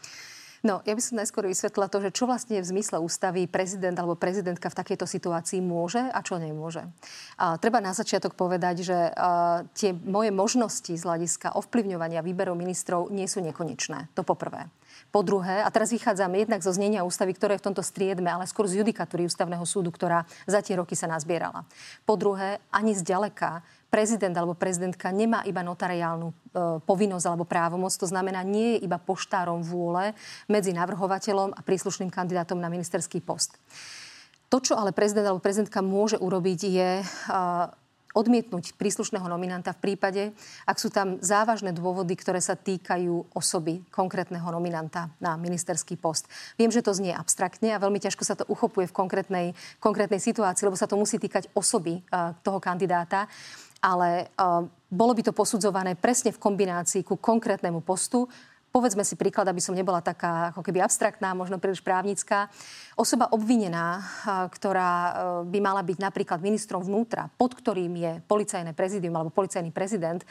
[0.60, 4.20] No, ja by som najskôr vysvetlila to, že čo vlastne v zmysle ústavy prezident alebo
[4.20, 6.84] prezidentka v takejto situácii môže a čo nemôže.
[7.40, 13.08] A treba na začiatok povedať, že a, tie moje možnosti z hľadiska ovplyvňovania výberov ministrov
[13.08, 14.12] nie sú nekonečné.
[14.20, 14.68] To poprvé.
[15.10, 18.68] Po druhé, a teraz vychádzame jednak zo znenia ústavy, ktoré v tomto striedme, ale skôr
[18.68, 21.64] z judikatúry ústavného súdu, ktorá za tie roky sa nazbierala.
[22.04, 26.34] Po druhé, ani zďaleka prezident alebo prezidentka nemá iba notariálnu e,
[26.86, 27.92] povinnosť alebo právomoc.
[27.98, 30.14] To znamená, nie je iba poštárom vôle
[30.46, 33.58] medzi navrhovateľom a príslušným kandidátom na ministerský post.
[34.50, 37.06] To, čo ale prezident alebo prezidentka môže urobiť, je e,
[38.18, 40.24] odmietnúť príslušného nominanta v prípade,
[40.66, 46.26] ak sú tam závažné dôvody, ktoré sa týkajú osoby konkrétneho nominanta na ministerský post.
[46.58, 49.48] Viem, že to znie abstraktne a veľmi ťažko sa to uchopuje v konkrétnej,
[49.78, 53.30] konkrétnej situácii, lebo sa to musí týkať osoby uh, toho kandidáta
[53.80, 58.26] ale uh, bolo by to posudzované presne v kombinácii ku konkrétnemu postu.
[58.70, 62.54] Povedzme si príklad, aby som nebola taká ako keby abstraktná, možno príliš právnická.
[62.94, 64.06] Osoba obvinená,
[64.54, 65.12] ktorá e,
[65.50, 70.22] by mala byť napríklad ministrom vnútra, pod ktorým je policajné prezidium alebo policajný prezident,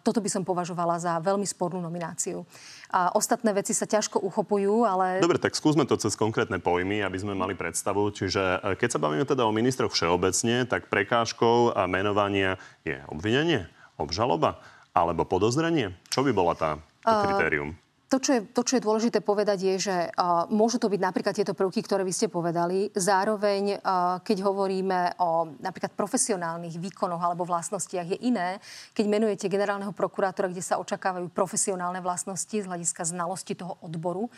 [0.00, 2.48] toto by som považovala za veľmi spornú nomináciu.
[2.88, 5.20] A ostatné veci sa ťažko uchopujú, ale...
[5.20, 8.08] Dobre, tak skúsme to cez konkrétne pojmy, aby sme mali predstavu.
[8.08, 12.56] Čiže e, keď sa bavíme teda o ministroch všeobecne, tak prekážkou a menovania
[12.88, 13.68] je obvinenie,
[14.00, 14.64] obžaloba
[14.96, 15.92] alebo podozrenie?
[16.08, 17.70] Čo by bola tá to kritérium?
[18.08, 21.36] To čo, je, to, čo je dôležité povedať, je, že uh, môžu to byť napríklad
[21.36, 22.88] tieto prvky, ktoré vy ste povedali.
[22.96, 28.64] Zároveň, uh, keď hovoríme o napríklad profesionálnych výkonoch alebo vlastnostiach, je iné,
[28.96, 34.32] keď menujete generálneho prokurátora, kde sa očakávajú profesionálne vlastnosti z hľadiska znalosti toho odboru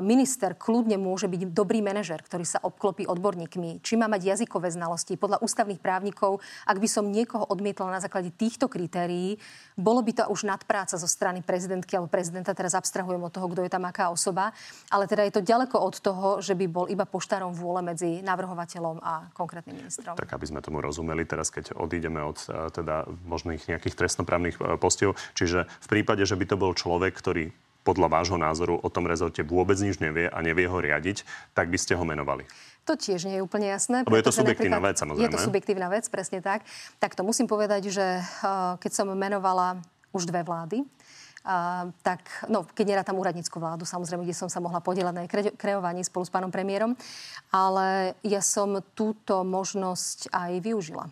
[0.00, 5.18] minister kľudne môže byť dobrý manažer, ktorý sa obklopí odborníkmi, či má mať jazykové znalosti.
[5.18, 9.36] Podľa ústavných právnikov, ak by som niekoho odmietla na základe týchto kritérií,
[9.76, 12.56] bolo by to už nadpráca zo strany prezidentky alebo prezidenta.
[12.56, 14.54] Teraz abstrahujem od toho, kto je tam aká osoba.
[14.88, 19.02] Ale teda je to ďaleko od toho, že by bol iba poštárom vôle medzi navrhovateľom
[19.02, 20.16] a konkrétnym ministrom.
[20.16, 24.80] Tak aby sme tomu rozumeli, teraz keď odídeme od e, teda možných nejakých trestnoprávnych e,
[24.80, 27.50] postov, čiže v prípade, že by to bol človek, ktorý
[27.86, 31.22] podľa vášho názoru o tom rezorte vôbec nič nevie a nevie ho riadiť,
[31.54, 32.42] tak by ste ho menovali.
[32.86, 34.02] To tiež nie je úplne jasné.
[34.02, 35.26] Lebo je to subjektívna vec, samozrejme.
[35.26, 36.66] Je to subjektívna vec, presne tak.
[36.98, 39.78] Tak to musím povedať, že uh, keď som menovala
[40.10, 40.86] už dve vlády,
[41.46, 45.54] Uh, tak, no, keď nerátam úradnícku vládu, samozrejme, kde som sa mohla podielať na kre-
[45.54, 46.98] kreovaní spolu s pánom premiérom,
[47.54, 51.06] ale ja som túto možnosť aj využila.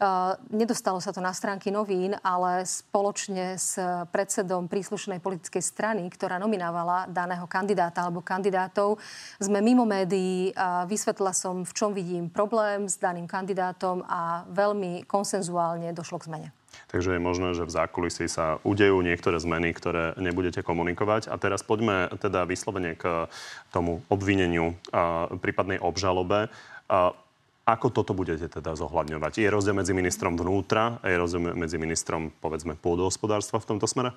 [0.00, 3.76] Uh, nedostalo sa to na stránky novín, ale spoločne s
[4.08, 8.96] predsedom príslušnej politickej strany, ktorá nominávala daného kandidáta alebo kandidátov,
[9.36, 15.04] sme mimo médií a vysvetlila som, v čom vidím problém s daným kandidátom a veľmi
[15.04, 16.63] konsenzuálne došlo k zmene.
[16.94, 21.26] Takže je možné, že v zákulisí sa udejú niektoré zmeny, ktoré nebudete komunikovať.
[21.26, 23.26] A teraz poďme teda vyslovene k
[23.74, 26.54] tomu obvineniu a prípadnej obžalobe.
[26.86, 27.10] A
[27.64, 29.40] Ako toto budete teda zohľadňovať?
[29.40, 34.12] Je rozdiel medzi ministrom vnútra a je rozdiel medzi ministrom, povedzme, pôdohospodárstva v tomto smere?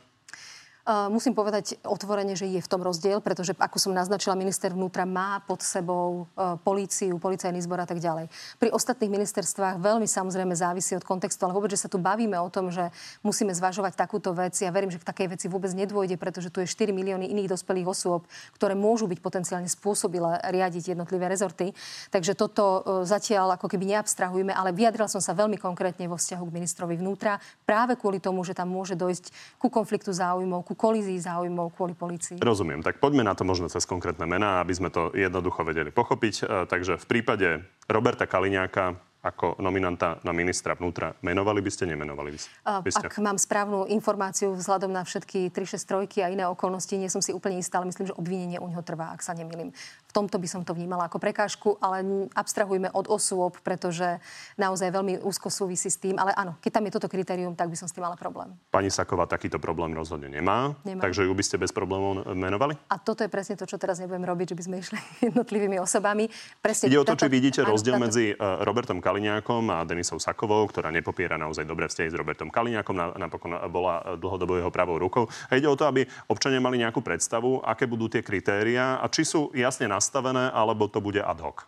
[0.87, 5.43] Musím povedať otvorene, že je v tom rozdiel, pretože ako som naznačila, minister vnútra má
[5.43, 8.31] pod sebou e, políciu, policajný zbor a tak ďalej.
[8.55, 12.47] Pri ostatných ministerstvách veľmi samozrejme závisí od kontextu, ale vôbec, že sa tu bavíme o
[12.47, 12.87] tom, že
[13.19, 14.55] musíme zvažovať takúto vec.
[14.63, 17.91] Ja verím, že k takej veci vôbec nedôjde, pretože tu je 4 milióny iných dospelých
[17.91, 18.23] osôb,
[18.55, 21.75] ktoré môžu byť potenciálne spôsobile riadiť jednotlivé rezorty.
[22.15, 26.47] Takže toto e, zatiaľ ako keby neabstrahujeme, ale vyjadrila som sa veľmi konkrétne vo vzťahu
[26.47, 31.17] k ministrovi vnútra práve kvôli tomu, že tam môže dojsť ku konfliktu záujmov, ku kolízii
[31.17, 32.37] záujmov kvôli policii.
[32.37, 32.85] Rozumiem.
[32.85, 36.35] Tak poďme na to možno cez konkrétne mená, aby sme to jednoducho vedeli pochopiť.
[36.39, 37.47] E, takže v prípade
[37.89, 42.49] Roberta Kaliňáka ako nominanta na ministra vnútra menovali by ste, nemenovali by ste?
[42.63, 43.05] by ste?
[43.09, 47.59] Ak mám správnu informáciu vzhľadom na všetky 363 a iné okolnosti, nie som si úplne
[47.59, 49.73] istá, ale myslím, že obvinenie u neho trvá, ak sa nemýlim.
[50.17, 52.01] Tomto by som to vnímala ako prekážku, ale
[52.33, 54.17] abstrahujme od osôb, pretože
[54.57, 56.17] naozaj veľmi úzko súvisí s tým.
[56.17, 58.49] Ale áno, keď tam je toto kritérium, tak by som s tým mala problém.
[58.73, 61.05] Pani Saková takýto problém rozhodne nemá, nemá.
[61.05, 62.73] takže ju by ste bez problémov menovali?
[62.89, 64.99] A toto je presne to, čo teraz nebudem robiť, že by sme išli
[65.29, 66.33] jednotlivými osobami.
[66.65, 70.89] Presne Ide o to, či vidíte rozdiel medzi e, Robertom Kaliňákom a Denisou Sakovou, ktorá
[70.89, 75.29] nepopiera naozaj dobré vzťahy s Robertom Kaliňákom, napokon bola dlhodobo jeho pravou rukou.
[75.53, 79.21] A ide o to, aby občania mali nejakú predstavu, aké budú tie kritéria a či
[79.21, 80.06] sú jasne nastavené,
[80.53, 81.67] alebo to bude ad hoc?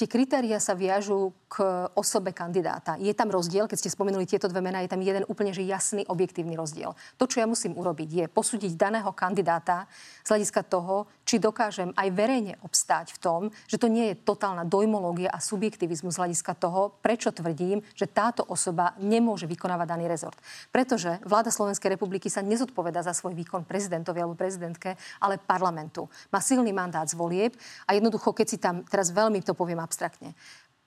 [0.00, 1.60] Tie kritéria sa viažú k
[1.92, 2.96] osobe kandidáta.
[2.96, 6.08] Je tam rozdiel, keď ste spomenuli tieto dve mená, je tam jeden úplne že jasný,
[6.08, 6.96] objektívny rozdiel.
[7.20, 9.84] To, čo ja musím urobiť, je posúdiť daného kandidáta
[10.24, 14.64] z hľadiska toho, či dokážem aj verejne obstáť v tom, že to nie je totálna
[14.64, 20.40] dojmológia a subjektivizmus z hľadiska toho, prečo tvrdím, že táto osoba nemôže vykonávať daný rezort.
[20.72, 26.08] Pretože vláda Slovenskej republiky sa nezodpoveda za svoj výkon prezidentovi alebo prezidentke, ale parlamentu.
[26.32, 27.52] Má silný mandát z volieb
[27.84, 30.38] a jednoducho, keď si tam, teraz veľmi to poviem abstraktne,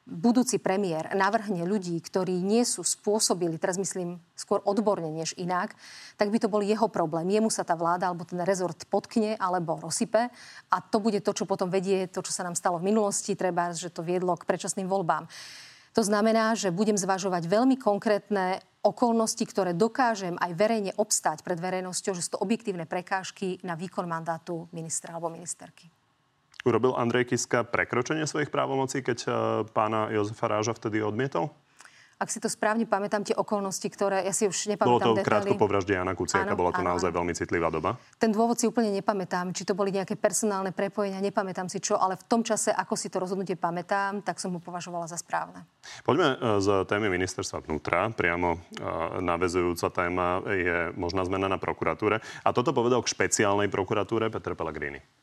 [0.04, 5.76] budúci premiér navrhne ľudí, ktorí nie sú spôsobili, teraz myslím skôr odborne než inak,
[6.20, 7.32] tak by to bol jeho problém.
[7.32, 10.28] Jemu sa tá vláda alebo ten rezort potkne alebo rozsype
[10.72, 13.72] a to bude to, čo potom vedie to, čo sa nám stalo v minulosti, treba,
[13.72, 15.28] že to viedlo k predčasným voľbám.
[15.94, 22.18] To znamená, že budem zvažovať veľmi konkrétne okolnosti, ktoré dokážem aj verejne obstať pred verejnosťou,
[22.18, 25.88] že sú to objektívne prekážky na výkon mandátu ministra alebo ministerky.
[26.64, 29.30] Urobil Andrej Kiska prekročenie svojich právomocí, keď e,
[29.76, 31.52] pána Jozefa Ráža vtedy odmietol?
[32.24, 35.28] Ak si to správne pamätám, tie okolnosti, ktoré ja si už nepamätám Bolo to detaily.
[35.28, 37.20] krátko po vražde Jana Kuciaka, áno, bola to áno, naozaj áno.
[37.20, 38.00] veľmi citlivá doba.
[38.16, 42.16] Ten dôvod si úplne nepamätám, či to boli nejaké personálne prepojenia, nepamätám si čo, ale
[42.16, 45.68] v tom čase, ako si to rozhodnutie pamätám, tak som ho považovala za správne.
[46.08, 48.08] Poďme e, z témy ministerstva vnútra.
[48.16, 52.24] Priamo uh, navezujúca téma je možná zmena na prokuratúre.
[52.46, 55.23] A toto povedal k špeciálnej prokuratúre Peter Pellegrini.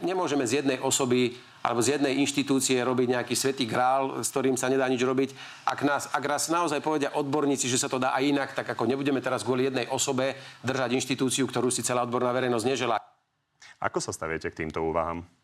[0.00, 4.72] Nemôžeme z jednej osoby alebo z jednej inštitúcie robiť nejaký svetý grál, s ktorým sa
[4.72, 5.36] nedá nič robiť.
[5.68, 8.88] Ak nás, ak raz naozaj povedia odborníci, že sa to dá aj inak, tak ako
[8.88, 12.96] nebudeme teraz kvôli jednej osobe držať inštitúciu, ktorú si celá odborná verejnosť nežela.
[13.80, 15.39] Ako sa staviete k týmto úvahám?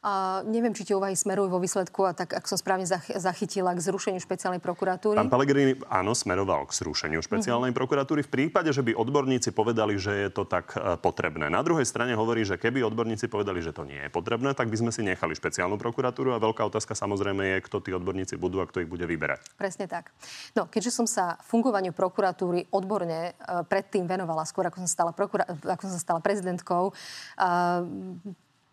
[0.00, 3.84] A neviem, či tie úvahy smerujú vo výsledku a tak, ak som správne zachytila, k
[3.84, 5.20] zrušeniu špeciálnej prokuratúry.
[5.20, 7.76] Pán Pellegrini, áno, smeroval k zrušeniu špeciálnej mm-hmm.
[7.76, 11.52] prokuratúry v prípade, že by odborníci povedali, že je to tak e, potrebné.
[11.52, 14.80] Na druhej strane hovorí, že keby odborníci povedali, že to nie je potrebné, tak by
[14.80, 18.68] sme si nechali špeciálnu prokuratúru a veľká otázka samozrejme je, kto tí odborníci budú a
[18.72, 19.52] kto ich bude vyberať.
[19.60, 20.16] Presne tak.
[20.56, 25.44] No, keďže som sa fungovaniu prokuratúry odborne e, predtým venovala, skôr ako som stala, prokura-
[25.60, 27.84] ako som stala prezidentkou, uh,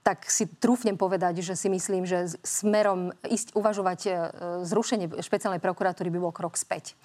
[0.08, 4.12] tak si trúfnem povedať, že si myslím, že smerom ísť uvažovať e,
[4.64, 6.96] zrušenie špeciálnej prokuratúry by bol krok späť.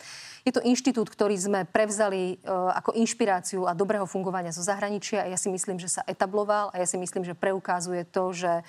[0.46, 5.34] Je to inštitút, ktorý sme prevzali e, ako inšpiráciu a dobrého fungovania zo zahraničia a
[5.34, 8.62] ja si myslím, že sa etabloval a ja si myslím, že preukazuje to, že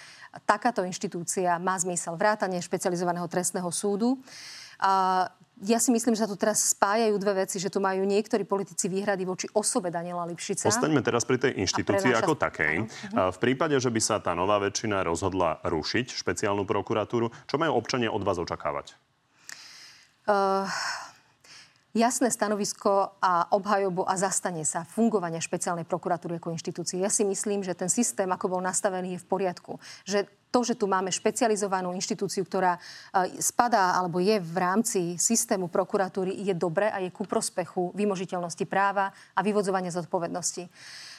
[0.49, 4.17] takáto inštitúcia má zmysel vrátanie špecializovaného trestného súdu.
[4.81, 5.29] A
[5.63, 8.91] ja si myslím, že sa tu teraz spájajú dve veci, že tu majú niektorí politici
[8.91, 10.67] výhrady voči osobe Daniela Lipšica.
[10.67, 12.83] Ostaňme teraz pri tej inštitúcii ako takej.
[13.15, 13.31] Áno.
[13.31, 18.11] V prípade, že by sa tá nová väčšina rozhodla rušiť špeciálnu prokuratúru, čo majú občania
[18.11, 18.93] od vás očakávať?
[20.23, 20.67] Uh,
[21.91, 26.99] jasné stanovisko a obhajobu a zastanie sa fungovania špeciálnej prokuratúry ako inštitúcie.
[26.99, 29.83] Ja si myslím, že ten systém, ako bol nastavený, je v poriadku.
[30.07, 35.73] Že to, že tu máme špecializovanú inštitúciu, ktorá e, spadá alebo je v rámci systému
[35.73, 40.69] prokuratúry, je dobre a je ku prospechu vymožiteľnosti práva a vyvodzovania zodpovednosti.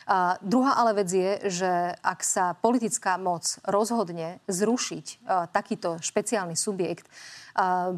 [0.07, 1.70] A druhá ale vec je, že
[2.05, 7.09] ak sa politická moc rozhodne zrušiť uh, takýto špeciálny subjekt,
[7.57, 7.97] uh,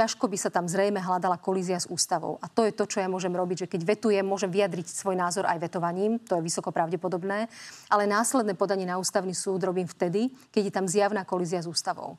[0.00, 2.40] ťažko by sa tam zrejme hľadala kolízia s ústavou.
[2.40, 5.44] A to je to, čo ja môžem robiť, že keď vetujem, môžem vyjadriť svoj názor
[5.44, 7.52] aj vetovaním, to je vysoko pravdepodobné,
[7.92, 12.16] ale následné podanie na ústavný súd robím vtedy, keď je tam zjavná kolízia s ústavou.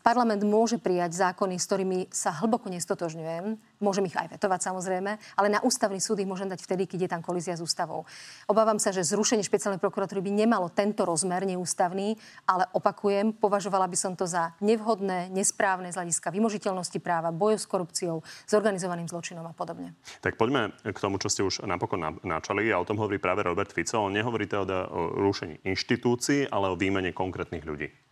[0.00, 3.60] Parlament môže prijať zákony, s ktorými sa hlboko nestotožňujem.
[3.84, 7.12] Môžem ich aj vetovať samozrejme, ale na ústavný súd ich môžem dať vtedy, keď je
[7.12, 8.08] tam kolízia s ústavou.
[8.48, 12.16] Obávam sa, že zrušenie špeciálnej prokuratúry by nemalo tento rozmer neústavný,
[12.48, 17.68] ale opakujem, považovala by som to za nevhodné, nesprávne z hľadiska vymožiteľnosti práva, boju s
[17.68, 19.92] korupciou, s organizovaným zločinom a podobne.
[20.24, 23.70] Tak poďme k tomu, čo ste už napokon načali a o tom hovorí práve Robert
[23.76, 24.00] Fico.
[24.00, 28.03] On nehovorí teda o rušení inštitúcií, ale o výmene konkrétnych ľudí.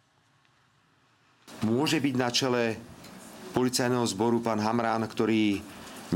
[1.60, 2.62] Môže byť na čele
[3.52, 5.60] policajného zboru pán Hamrán, ktorý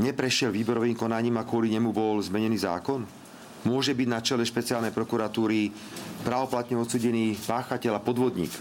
[0.01, 3.05] neprešiel výborovým konaním a kvôli nemu bol zmenený zákon?
[3.65, 5.73] Môže byť na čele špeciálnej prokuratúry
[6.25, 8.53] pravoplatne odsudený páchateľ a podvodník,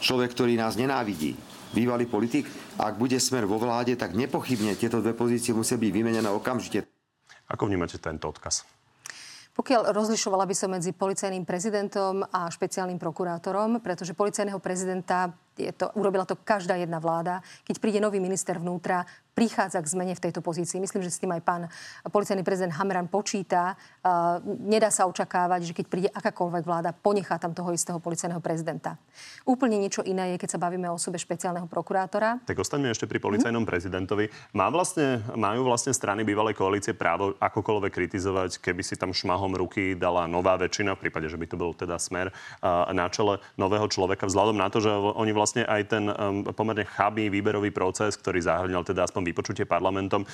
[0.00, 1.34] človek, ktorý nás nenávidí,
[1.72, 2.46] bývalý politik.
[2.76, 6.84] Ak bude smer vo vláde, tak nepochybne tieto dve pozície musia byť vymenené okamžite.
[7.48, 8.64] Ako vnímate tento odkaz?
[9.52, 15.92] Pokiaľ rozlišovala by som medzi policajným prezidentom a špeciálnym prokurátorom, pretože policajného prezidenta je to,
[15.98, 17.44] urobila to každá jedna vláda.
[17.68, 20.76] Keď príde nový minister vnútra, prichádza k zmene v tejto pozícii.
[20.76, 21.62] Myslím, že s tým aj pán
[22.04, 23.80] policajný prezident Hamran počíta.
[24.04, 29.00] Uh, nedá sa očakávať, že keď príde akákoľvek vláda, ponechá tam toho istého policajného prezidenta.
[29.48, 32.44] Úplne niečo iné je, keď sa bavíme o osobe špeciálneho prokurátora.
[32.44, 33.70] Tak ostaňme ešte pri policajnom mm.
[33.72, 34.28] prezidentovi.
[34.52, 39.96] Má vlastne, majú vlastne strany bývalej koalície právo akokoľvek kritizovať, keby si tam šmahom ruky
[39.96, 43.88] dala nová väčšina, v prípade, že by to bol teda smer uh, na čele nového
[43.88, 48.40] človeka, vzhľadom na to, že oni vlastne aj ten um, pomerne chabý výberový proces, ktorý
[48.40, 50.24] zahrňal teda aspoň vypočutie parlamentom,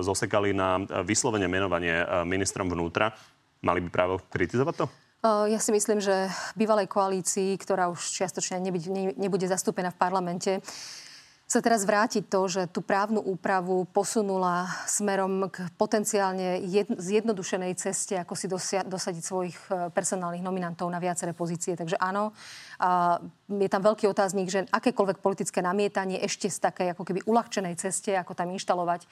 [0.00, 3.12] zosekali na vyslovene menovanie ministrom vnútra.
[3.60, 4.86] Mali by právo kritizovať to?
[5.20, 8.56] Ja si myslím, že bývalej koalícii, ktorá už čiastočne
[9.20, 10.64] nebude zastúpená v parlamente,
[11.50, 16.62] sa teraz vrátiť to, že tú právnu úpravu posunula smerom k potenciálne
[16.94, 21.74] zjednodušenej ceste, ako si dosia- dosadiť svojich e, personálnych nominantov na viaceré pozície.
[21.74, 22.30] Takže áno,
[23.50, 28.14] je tam veľký otáznik, že akékoľvek politické namietanie ešte z takej ako keby uľahčenej ceste,
[28.14, 29.04] ako tam inštalovať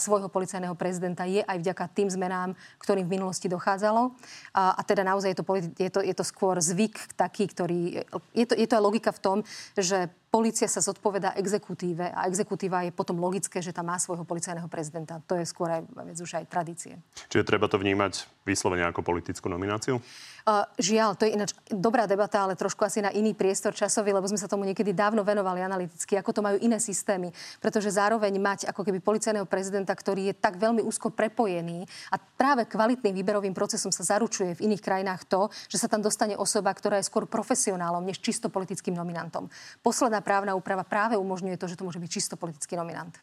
[0.00, 4.16] svojho policajného prezidenta, je aj vďaka tým zmenám, ktorým v minulosti dochádzalo.
[4.56, 8.02] A, a teda naozaj je to, politi- je, to, je to skôr zvyk taký, ktorý...
[8.34, 9.38] Je to, je to aj logika v tom,
[9.78, 14.64] že Polícia sa zodpoveda exekutíve a exekutíva je potom logické, že tam má svojho policajného
[14.64, 15.20] prezidenta.
[15.28, 16.96] To je skôr aj, vec už aj tradície.
[17.28, 20.02] Čiže treba to vnímať vyslovene ako politickú nomináciu?
[20.42, 24.26] Uh, žiaľ, to je ináč dobrá debata, ale trošku asi na iný priestor časový, lebo
[24.26, 27.30] sme sa tomu niekedy dávno venovali analyticky, ako to majú iné systémy.
[27.62, 32.66] Pretože zároveň mať ako keby policajného prezidenta, ktorý je tak veľmi úzko prepojený a práve
[32.66, 36.98] kvalitným výberovým procesom sa zaručuje v iných krajinách to, že sa tam dostane osoba, ktorá
[36.98, 39.46] je skôr profesionálom než čisto politickým nominantom.
[39.78, 43.14] Posledná právna úprava práve umožňuje to, že to môže byť čisto politický nominant.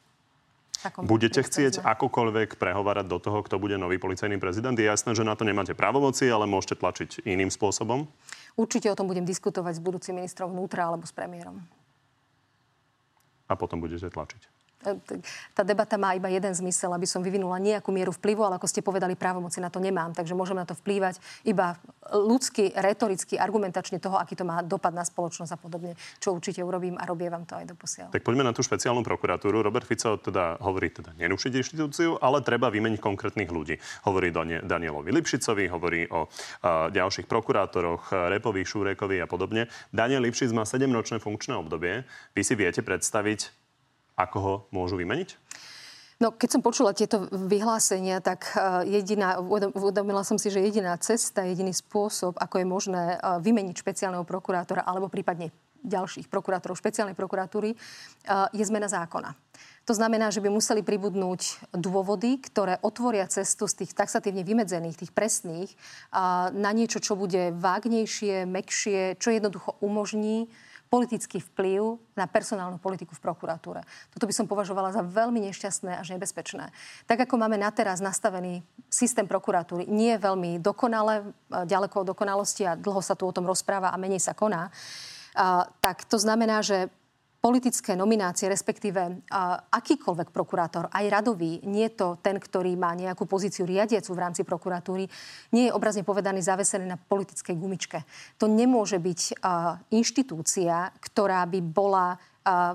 [1.04, 4.76] Budete chcieť akokoľvek prehovárať do toho, kto bude nový policajný prezident?
[4.76, 8.08] Je jasné, že na to nemáte právomoci, ale môžete tlačiť iným spôsobom?
[8.56, 11.60] Určite o tom budem diskutovať s budúcim ministrom vnútra alebo s premiérom.
[13.50, 14.59] A potom budete tlačiť?
[14.80, 14.96] E,
[15.52, 18.80] tá debata má iba jeden zmysel, aby som vyvinula nejakú mieru vplyvu, ale ako ste
[18.80, 20.16] povedali, právomoci na to nemám.
[20.16, 21.76] Takže môžem na to vplývať iba
[22.16, 26.96] ľudsky, retoricky, argumentačne toho, aký to má dopad na spoločnosť a podobne, čo určite urobím
[26.96, 28.10] a robievam to aj do posiaľ.
[28.16, 29.60] Tak poďme na tú špeciálnu prokuratúru.
[29.60, 33.76] Robert Fico teda hovorí teda nerušiť inštitúciu, ale treba vymeniť konkrétnych ľudí.
[34.08, 34.32] Hovorí
[34.64, 36.26] Danielovi Lipšicovi, hovorí o
[36.64, 39.68] a, ďalších prokurátoroch, Repovi, Šúrekovi a podobne.
[39.92, 42.08] Daniel Lipšic má 7-ročné funkčné obdobie.
[42.34, 43.69] Vy si viete predstaviť,
[44.20, 45.40] ako ho môžu vymeniť?
[46.20, 49.40] No, keď som počula tieto vyhlásenia, tak uh, jediná,
[49.72, 54.84] uvedomila som si, že jediná cesta, jediný spôsob, ako je možné uh, vymeniť špeciálneho prokurátora
[54.84, 59.32] alebo prípadne ďalších prokurátorov špeciálnej prokuratúry, uh, je zmena zákona.
[59.88, 65.10] To znamená, že by museli pribudnúť dôvody, ktoré otvoria cestu z tých taxatívne vymedzených, tých
[65.10, 65.74] presných,
[66.54, 70.46] na niečo, čo bude vágnejšie, mekšie, čo jednoducho umožní
[70.90, 73.86] politický vplyv na personálnu politiku v prokuratúre.
[74.10, 76.74] Toto by som považovala za veľmi nešťastné až nebezpečné.
[77.06, 82.66] Tak ako máme na teraz nastavený systém prokuratúry, nie je veľmi dokonale, ďaleko od dokonalosti
[82.66, 84.74] a dlho sa tu o tom rozpráva a menej sa koná,
[85.80, 86.90] tak to znamená, že
[87.40, 89.24] politické nominácie, respektíve
[89.72, 95.08] akýkoľvek prokurátor, aj radový, nie to ten, ktorý má nejakú pozíciu riadiacu v rámci prokuratúry,
[95.56, 98.04] nie je obrazne povedaný zavesený na politickej gumičke.
[98.44, 99.40] To nemôže byť
[99.88, 102.20] inštitúcia, ktorá by bola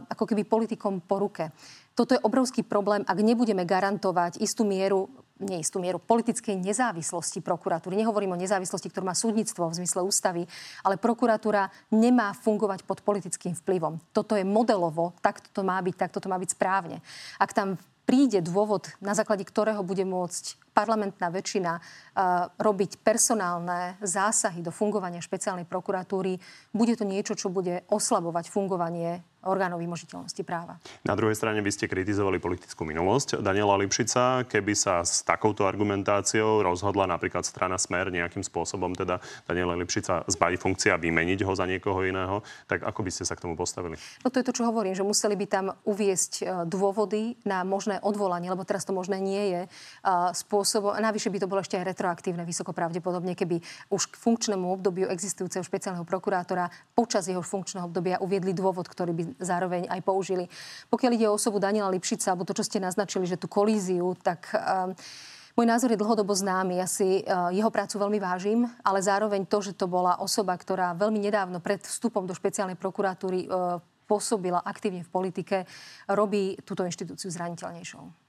[0.09, 1.53] ako keby politikom po ruke.
[1.95, 7.99] Toto je obrovský problém, ak nebudeme garantovať istú mieru neistú mieru politickej nezávislosti prokuratúry.
[7.99, 10.43] Nehovorím o nezávislosti, ktorú má súdnictvo v zmysle ústavy,
[10.87, 13.99] ale prokuratúra nemá fungovať pod politickým vplyvom.
[14.15, 17.03] Toto je modelovo, takto to má byť, takto to má byť správne.
[17.43, 21.79] Ak tam príde dôvod, na základe ktorého bude môcť parlamentná väčšina
[22.59, 26.37] robiť personálne zásahy do fungovania špeciálnej prokuratúry,
[26.75, 30.81] bude to niečo, čo bude oslabovať fungovanie orgánov vymožiteľnosti práva.
[31.05, 34.49] Na druhej strane by ste kritizovali politickú minulosť Daniela Lipšica.
[34.49, 40.59] Keby sa s takouto argumentáciou rozhodla napríklad strana Smer nejakým spôsobom teda Daniela Lipšica zbaviť
[40.59, 44.01] funkcia a vymeniť ho za niekoho iného, tak ako by ste sa k tomu postavili?
[44.25, 48.01] No to je to, čo hovorím, že museli by tam uviesť e, dôvody na možné
[48.01, 49.63] odvolanie, lebo teraz to možné nie je
[50.65, 50.97] spôsobom.
[50.97, 53.61] Navyše by to bolo ešte aj retroaktívne, vysoko pravdepodobne, keby
[53.93, 59.25] už k funkčnému obdobiu existujúceho špeciálneho prokurátora počas jeho funkčného obdobia uviedli dôvod, ktorý by
[59.37, 60.49] zároveň aj použili.
[60.89, 64.49] Pokiaľ ide o osobu Daniela Lipšica, alebo to, čo ste naznačili, že tú kolíziu, tak
[64.57, 64.97] um,
[65.53, 66.81] môj názor je dlhodobo známy.
[66.81, 70.97] Ja si uh, jeho prácu veľmi vážim, ale zároveň to, že to bola osoba, ktorá
[70.97, 75.57] veľmi nedávno pred vstupom do špeciálnej prokuratúry uh, pôsobila aktívne v politike,
[76.09, 78.24] robí túto inštitúciu zraniteľnejšou.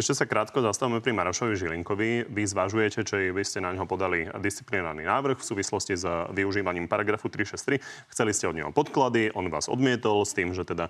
[0.00, 2.32] Ešte sa krátko zastavíme pri Marošovi Žilinkovi.
[2.32, 7.28] Vy zvažujete, či by ste na ňo podali disciplinárny návrh v súvislosti s využívaním paragrafu
[7.28, 8.08] 363.
[8.08, 10.88] Chceli ste od neho podklady, on vás odmietol s tým, že teda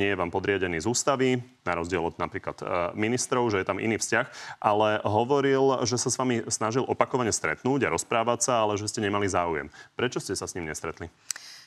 [0.00, 2.56] nie je vám podriadený z ústavy, na rozdiel od napríklad
[2.96, 7.84] ministrov, že je tam iný vzťah, ale hovoril, že sa s vami snažil opakovane stretnúť
[7.84, 9.68] a rozprávať sa, ale že ste nemali záujem.
[10.00, 11.12] Prečo ste sa s ním nestretli?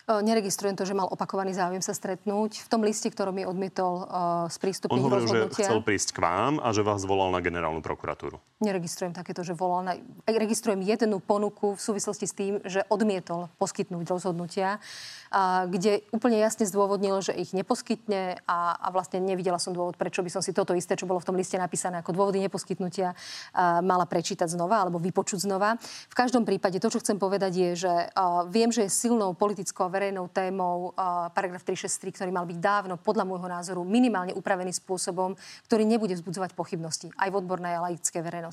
[0.09, 2.65] Neregistrujem to, že mal opakovaný záujem sa stretnúť.
[2.65, 4.05] V tom liste, ktorom mi odmietol uh,
[4.49, 8.41] sprístupniť On hovoril, že chcel prísť k vám a že vás volal na generálnu prokuratúru.
[8.59, 9.93] Neregistrujem takéto, že volal na...
[10.27, 14.83] Registrujem jednu ponuku v súvislosti s tým, že odmietol poskytnúť rozhodnutia
[15.31, 20.19] a kde úplne jasne zdôvodnil, že ich neposkytne a, a vlastne nevidela som dôvod, prečo
[20.19, 23.15] by som si toto isté, čo bolo v tom liste napísané ako dôvody neposkytnutia,
[23.55, 25.79] a, mala prečítať znova alebo vypočuť znova.
[26.11, 29.87] V každom prípade to, čo chcem povedať, je, že a, viem, že je silnou politickou
[29.87, 34.75] a verejnou témou a, paragraf 363, ktorý mal byť dávno, podľa môjho názoru, minimálne upravený
[34.75, 35.39] spôsobom,
[35.71, 38.48] ktorý nebude vzbudzovať pochybnosti aj v odbornej a laickej verejnosti.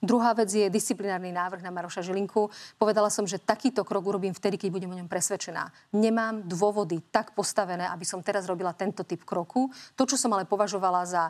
[0.00, 2.48] Druhá vec je disciplinárny návrh na Maroša Žilinku.
[2.80, 7.34] Povedala som, že takýto krok urobím vtedy, keď budem o ňom presvedčená nemám dôvody tak
[7.34, 9.68] postavené, aby som teraz robila tento typ kroku.
[9.98, 11.22] To, čo som ale považovala za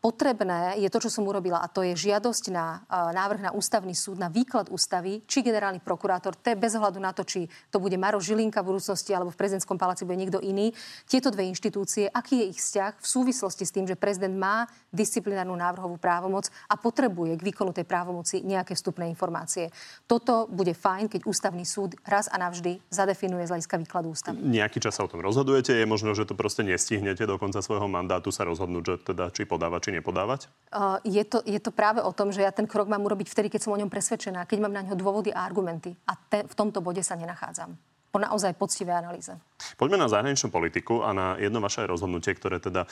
[0.00, 3.92] potrebné je to, čo som urobila, a to je žiadosť na eh, návrh na ústavný
[3.92, 7.76] súd, na výklad ústavy, či generálny prokurátor, to je bez ohľadu na to, či to
[7.76, 10.72] bude Maro Žilinka v budúcnosti alebo v prezidentskom paláci bude niekto iný.
[11.04, 15.52] Tieto dve inštitúcie, aký je ich vzťah v súvislosti s tým, že prezident má disciplinárnu
[15.52, 19.68] návrhovú právomoc a potrebuje k výkonu tej právomoci nejaké vstupné informácie.
[20.08, 24.40] Toto bude fajn, keď ústavný súd raz a navždy zadefinuje z hľadiska výkladu ústavy.
[24.40, 27.86] Nejaký čas sa o tom rozhodujete, je možno, že to proste nestihnete do konca svojho
[27.86, 30.46] mandátu sa rozhodnúť, že teda či podávať či nepodávať?
[30.70, 33.50] Uh, je, to, je to práve o tom, že ja ten krok mám urobiť vtedy,
[33.50, 35.98] keď som o ňom presvedčená, keď mám na ňo dôvody a argumenty.
[36.06, 37.74] A te, v tomto bode sa nenachádzam
[38.10, 39.30] po naozaj poctivej analýze.
[39.78, 42.90] Poďme na zahraničnú politiku a na jedno vaše rozhodnutie, ktoré teda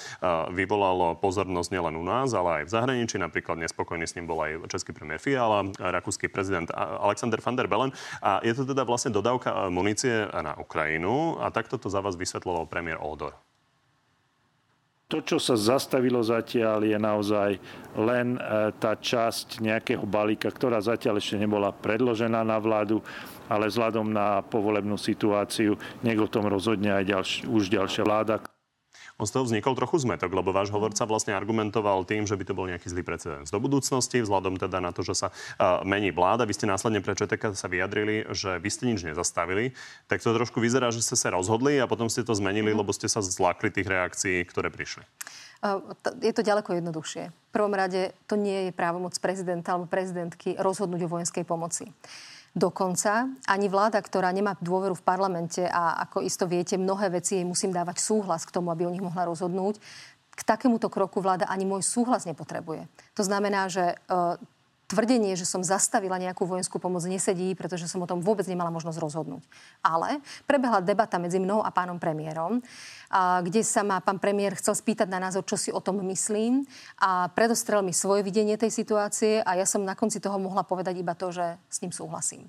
[0.55, 3.19] vyvolalo pozornosť nielen u nás, ale aj v zahraničí.
[3.19, 6.71] Napríklad nespokojný s ním bol aj český premiér Fiala, rakúsky prezident
[7.03, 7.91] Alexander van der Bellen.
[8.23, 12.71] A je to teda vlastne dodávka munície na Ukrajinu a takto to za vás vysvetloval
[12.71, 13.35] premiér Odor.
[15.09, 17.57] To, čo sa zastavilo zatiaľ, je naozaj
[17.97, 23.01] len e, tá časť nejakého balíka, ktorá zatiaľ ešte nebola predložená na vládu,
[23.49, 28.45] ale vzhľadom na povolebnú situáciu nech o tom rozhodne aj ďalš, už ďalšia vláda.
[29.19, 32.55] On z toho vznikol trochu zmetok, lebo váš hovorca vlastne argumentoval tým, že by to
[32.55, 36.47] bol nejaký zlý precedens do budúcnosti, vzhľadom teda na to, že sa uh, mení vláda.
[36.47, 39.75] Vy ste následne pre ČTK sa vyjadrili, že vy ste nič nezastavili.
[40.07, 42.79] Tak to trošku vyzerá, že ste sa rozhodli a potom ste to zmenili, mm.
[42.79, 45.03] lebo ste sa zlákli tých reakcií, ktoré prišli.
[46.23, 47.35] Je to ďaleko jednoduchšie.
[47.35, 51.91] V prvom rade to nie je právomoc prezidenta alebo prezidentky rozhodnúť o vojenskej pomoci.
[52.57, 57.47] Dokonca ani vláda, ktorá nemá dôveru v parlamente a ako isto viete, mnohé veci jej
[57.47, 59.79] musím dávať súhlas k tomu, aby o nich mohla rozhodnúť,
[60.39, 62.87] k takémuto kroku vláda ani môj súhlas nepotrebuje.
[63.19, 63.99] To znamená, že
[64.89, 68.99] tvrdenie, že som zastavila nejakú vojenskú pomoc, nesedí, pretože som o tom vôbec nemala možnosť
[68.99, 69.45] rozhodnúť.
[69.85, 72.65] Ale prebehla debata medzi mnou a pánom premiérom,
[73.13, 76.65] a, kde sa ma pán premiér chcel spýtať na názor, čo si o tom myslím
[76.99, 80.97] a predostrel mi svoje videnie tej situácie a ja som na konci toho mohla povedať
[80.97, 82.49] iba to, že s ním súhlasím.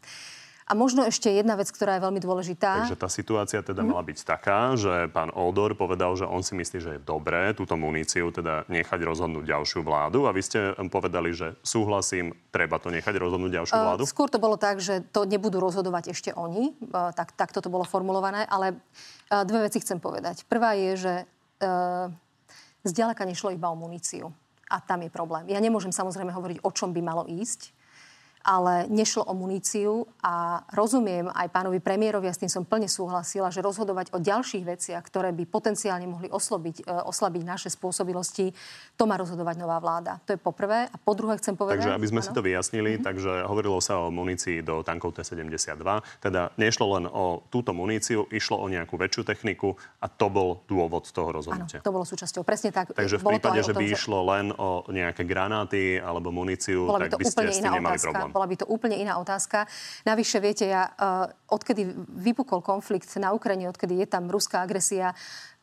[0.69, 2.85] A možno ešte jedna vec, ktorá je veľmi dôležitá.
[2.85, 3.89] Takže tá situácia teda mm.
[3.89, 7.73] mala byť taká, že pán Odor povedal, že on si myslí, že je dobré túto
[7.73, 13.17] muníciu teda nechať rozhodnúť ďalšiu vládu a vy ste povedali, že súhlasím, treba to nechať
[13.17, 14.05] rozhodnúť ďalšiu vládu?
[14.05, 17.73] Uh, skôr to bolo tak, že to nebudú rozhodovať ešte oni, uh, tak, tak toto
[17.73, 20.45] bolo formulované, ale uh, dve veci chcem povedať.
[20.45, 21.13] Prvá je, že
[22.87, 24.31] zďaleka nešlo iba o muníciu.
[24.71, 25.49] A tam je problém.
[25.51, 27.75] Ja nemôžem samozrejme hovoriť, o čom by malo ísť,
[28.43, 33.51] ale nešlo o muníciu a rozumiem aj pánovi premiérovi, a s tým som plne súhlasila,
[33.51, 38.55] že rozhodovať o ďalších veciach, ktoré by potenciálne mohli oslobiť, e, oslabiť naše spôsobilosti,
[38.95, 40.23] to má rozhodovať nová vláda.
[40.27, 40.87] To je poprvé.
[40.87, 41.83] A po druhé chcem povedať...
[41.83, 42.27] Takže aby sme ano?
[42.27, 43.07] si to vyjasnili, mm-hmm.
[43.07, 45.83] takže hovorilo sa o munícii do tankov T-72.
[46.23, 51.11] Teda nešlo len o túto muníciu, išlo o nejakú väčšiu techniku a to bol dôvod
[51.11, 51.83] toho rozhodnutia.
[51.83, 52.43] Áno, to bolo súčasťou.
[52.47, 52.95] Presne tak.
[52.95, 57.45] Takže v prípade, že by išlo len o nejaké granáty alebo muníciu, tak by, ste
[57.51, 58.28] s tým nemali problém.
[58.29, 59.65] Bola by to úplne iná otázka.
[60.05, 65.13] Navyše, viete, ja, uh, odkedy vypukol konflikt na Ukrajine, odkedy je tam ruská agresia,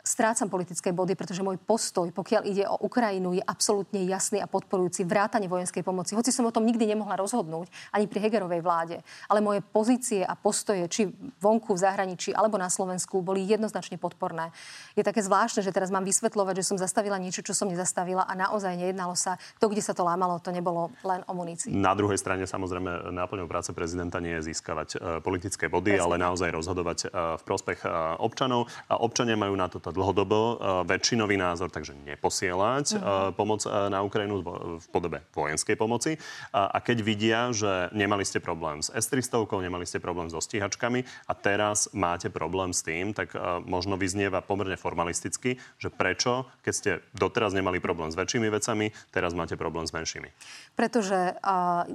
[0.07, 5.03] strácam politické body, pretože môj postoj, pokiaľ ide o Ukrajinu, je absolútne jasný a podporujúci
[5.03, 6.15] vrátanie vojenskej pomoci.
[6.15, 10.39] Hoci som o tom nikdy nemohla rozhodnúť, ani pri Hegerovej vláde, ale moje pozície a
[10.39, 11.11] postoje, či
[11.43, 14.55] vonku v zahraničí alebo na Slovensku, boli jednoznačne podporné.
[14.95, 18.33] Je také zvláštne, že teraz mám vysvetľovať, že som zastavila niečo, čo som nezastavila a
[18.39, 19.35] naozaj nejednalo sa.
[19.59, 21.75] To, kde sa to lámalo, to nebolo len o munícii.
[21.75, 26.05] Na druhej strane samozrejme náplňou práce prezidenta nie je získavať uh, politické body, Presne.
[26.07, 28.71] ale naozaj rozhodovať uh, v prospech uh, občanov.
[28.87, 33.01] A občania majú na toto dlhodobo uh, väčšinový názor, takže neposielať uh-huh.
[33.01, 34.45] uh, pomoc uh, na Ukrajinu
[34.77, 36.21] v podobe vojenskej pomoci.
[36.53, 41.33] A keď vidia, že nemali ste problém s S-300, nemali ste problém so stíhačkami a
[41.33, 43.33] teraz máte problém s tým, tak
[43.65, 49.33] možno vyznieva pomerne formalisticky, že prečo, keď ste doteraz nemali problém s väčšími vecami, teraz
[49.33, 50.29] máte problém s menšími.
[50.75, 51.39] Pretože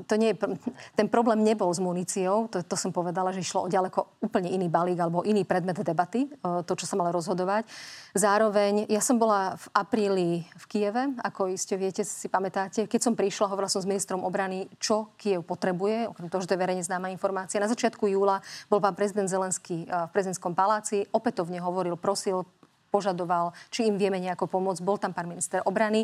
[0.08, 0.56] to nie je,
[0.96, 4.72] ten problém nebol s muníciou, to, to som povedala, že išlo o ďaleko úplne iný
[4.72, 7.68] balík alebo iný predmet debaty, to, čo sa malo rozhodovať.
[8.12, 12.84] Zároveň, ja som bola v apríli v Kieve, ako iste viete, si pamätáte.
[12.84, 16.56] Keď som prišla, hovorila som s ministrom obrany, čo Kiev potrebuje, okrem toho, že to
[16.60, 17.64] je verejne známa informácia.
[17.64, 22.44] Na začiatku júla bol pán prezident Zelenský v prezidentskom paláci, opätovne hovoril, prosil,
[22.92, 24.84] požadoval, či im vieme nejako pomôcť.
[24.84, 26.04] Bol tam pán minister obrany.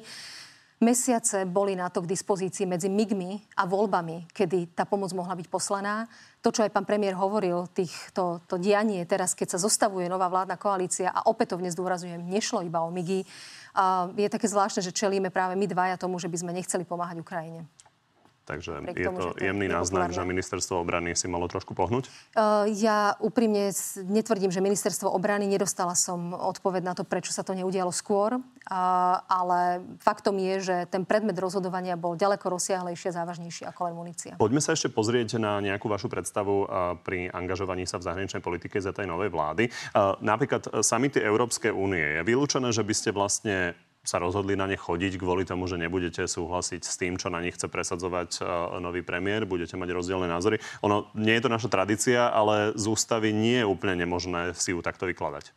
[0.77, 5.49] Mesiace boli na to k dispozícii medzi migmi a voľbami, kedy tá pomoc mohla byť
[5.49, 6.05] poslaná.
[6.45, 10.53] To, čo aj pán premiér hovoril, tých, to, dianie teraz, keď sa zostavuje nová vládna
[10.61, 13.25] koalícia a opätovne zdôrazujem, nešlo iba o migy,
[14.13, 17.65] je také zvláštne, že čelíme práve my dvaja tomu, že by sme nechceli pomáhať Ukrajine.
[18.47, 22.07] Takže je to jemný náznak, že ministerstvo obrany si malo trošku pohnúť?
[22.71, 23.75] Ja úprimne
[24.07, 28.39] netvrdím, že ministerstvo obrany, nedostala som odpoveď na to, prečo sa to neudialo skôr,
[29.27, 34.39] ale faktom je, že ten predmet rozhodovania bol ďaleko rozsiahlejšie a závažnejší ako len munícia.
[34.39, 36.71] Poďme sa ešte pozrieť na nejakú vašu predstavu
[37.03, 39.67] pri angažovaní sa v zahraničnej politike za tej novej vlády.
[40.23, 42.15] Napríklad samity Európskej únie.
[42.15, 43.75] Je vylúčené, že by ste vlastne
[44.07, 47.59] sa rozhodli na ne chodiť kvôli tomu, že nebudete súhlasiť s tým, čo na nich
[47.59, 50.63] chce presadzovať uh, nový premiér, budete mať rozdielne názory.
[50.87, 54.79] Ono nie je to naša tradícia, ale z ústavy nie je úplne nemožné si ju
[54.79, 55.51] takto vykladať.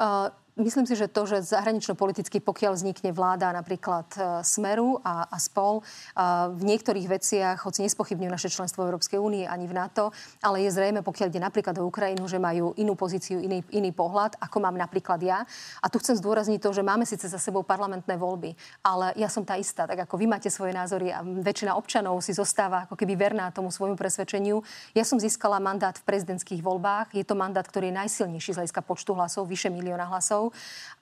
[0.00, 5.34] Uh, Myslím si, že to, že zahranično-politicky, pokiaľ vznikne vláda napríklad e, Smeru a, a
[5.42, 5.82] Spol,
[6.14, 10.14] a e, v niektorých veciach, hoci nespochybňujú naše členstvo v Európskej únie ani v NATO,
[10.46, 14.38] ale je zrejme, pokiaľ ide napríklad o Ukrajinu, že majú inú pozíciu, iný, iný pohľad,
[14.38, 15.42] ako mám napríklad ja.
[15.82, 18.54] A tu chcem zdôrazniť to, že máme síce za sebou parlamentné voľby,
[18.86, 22.30] ale ja som tá istá, tak ako vy máte svoje názory a väčšina občanov si
[22.30, 24.62] zostáva ako keby verná tomu svojmu presvedčeniu.
[24.94, 27.10] Ja som získala mandát v prezidentských voľbách.
[27.10, 30.43] Je to mandát, ktorý je najsilnejší z hľadiska počtu hlasov, vyše milióna hlasov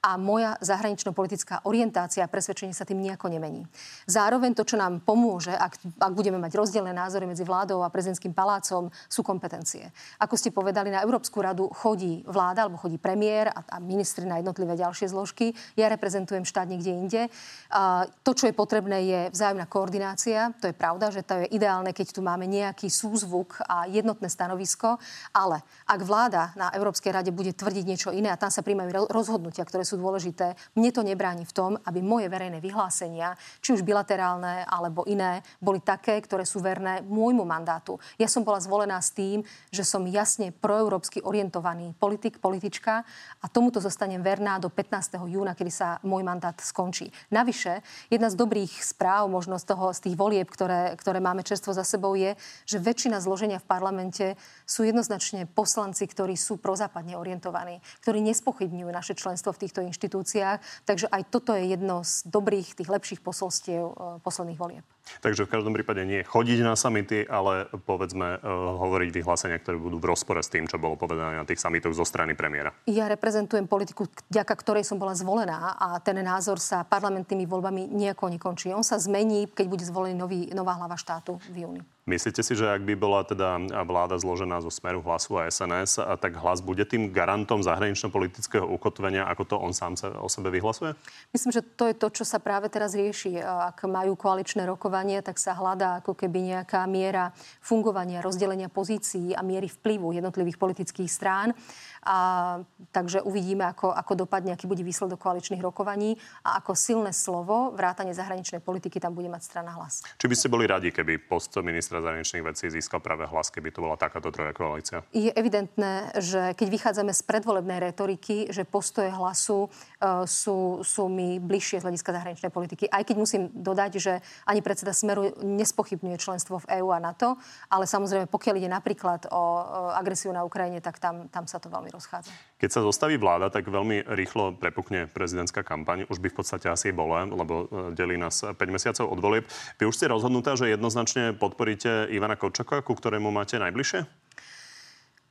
[0.03, 3.62] a moja zahranično-politická orientácia a presvedčenie sa tým nejako nemení.
[4.11, 8.34] Zároveň to, čo nám pomôže, ak, ak budeme mať rozdielne názory medzi vládou a prezidentským
[8.34, 9.95] palácom, sú kompetencie.
[10.18, 14.43] Ako ste povedali, na Európsku radu chodí vláda alebo chodí premiér a, a ministri na
[14.43, 15.55] jednotlivé ďalšie zložky.
[15.78, 17.22] Ja reprezentujem štát niekde inde.
[17.70, 20.51] A to, čo je potrebné, je vzájomná koordinácia.
[20.59, 24.99] To je pravda, že to je ideálne, keď tu máme nejaký súzvuk a jednotné stanovisko.
[25.30, 29.32] Ale ak vláda na Európskej rade bude tvrdiť niečo iné a tam sa príjmajú rozhodnutia,
[29.39, 34.66] ktoré sú dôležité, mne to nebráni v tom, aby moje verejné vyhlásenia, či už bilaterálne
[34.66, 38.01] alebo iné, boli také, ktoré sú verné môjmu mandátu.
[38.18, 43.05] Ja som bola zvolená s tým, že som jasne proeurópsky orientovaný politik, politička
[43.41, 45.20] a tomuto zostanem verná do 15.
[45.28, 47.12] júna, kedy sa môj mandát skončí.
[47.30, 51.76] Navyše, jedna z dobrých správ možno z, toho, z tých volieb, ktoré, ktoré máme čerstvo
[51.76, 52.35] za sebou, je,
[52.66, 54.26] že väčšina zloženia v parlamente
[54.66, 60.59] sú jednoznačne poslanci, ktorí sú prozápadne orientovaní, ktorí nespochybňujú naše členstvo v týchto inštitúciách.
[60.83, 63.95] Takže aj toto je jedno z dobrých, tých lepších posolstiev e,
[64.27, 64.83] posledných volieb.
[65.23, 68.43] Takže v každom prípade nie chodiť na samity, ale povedzme uh,
[68.79, 72.07] hovoriť vyhlásenia, ktoré budú v rozpore s tým, čo bolo povedané na tých samitoch zo
[72.07, 72.70] strany premiéra.
[72.87, 78.31] Ja reprezentujem politiku, vďaka ktorej som bola zvolená a ten názor sa parlamentnými voľbami nejako
[78.31, 78.70] nekončí.
[78.70, 81.83] On sa zmení, keď bude zvolený nový, nová hlava štátu v júni.
[82.03, 86.18] Myslíte si, že ak by bola teda vláda zložená zo Smeru, Hlasu a SNS, a
[86.18, 90.98] tak hlas bude tým garantom zahranično-politického ukotvenia, ako to on sám sa o sebe vyhlasuje?
[91.30, 93.38] Myslím, že to je to, čo sa práve teraz rieši.
[93.38, 97.30] Ak majú koaličné rokovania, tak sa hľadá ako keby nejaká miera
[97.62, 101.55] fungovania, rozdelenia pozícií a miery vplyvu jednotlivých politických strán.
[102.03, 102.59] A,
[102.90, 108.11] takže uvidíme, ako, ako dopadne, aký bude výsledok koaličných rokovaní a ako silné slovo, vrátanie
[108.11, 110.03] zahraničnej politiky tam bude mať strana hlas.
[110.18, 113.86] Či by ste boli radi, keby post ministra zahraničných vecí získal práve hlas, keby to
[113.86, 115.07] bola takáto troja koalícia?
[115.14, 121.38] Je evidentné, že keď vychádzame z predvolebnej retoriky, že postoje hlasu uh, sú, sú mi
[121.38, 122.90] bližšie z hľadiska zahraničnej politiky.
[122.90, 127.38] Aj keď musím dodať, že ani predseda Smeru nespochybňuje členstvo v EÚ a NATO,
[127.70, 129.62] ale samozrejme, pokiaľ ide napríklad o uh,
[129.94, 132.32] agresiu na Ukrajine, tak tam, tam sa to veľmi rozchádza.
[132.57, 136.09] Keď sa zostaví vláda, tak veľmi rýchlo prepukne prezidentská kampaň.
[136.09, 139.45] Už by v podstate asi bola, lebo e, delí nás 5 mesiacov od volieb.
[139.76, 144.22] Vy už ste rozhodnutá, že jednoznačne podporíte Ivana Korčaka, ku ktorému máte najbližšie?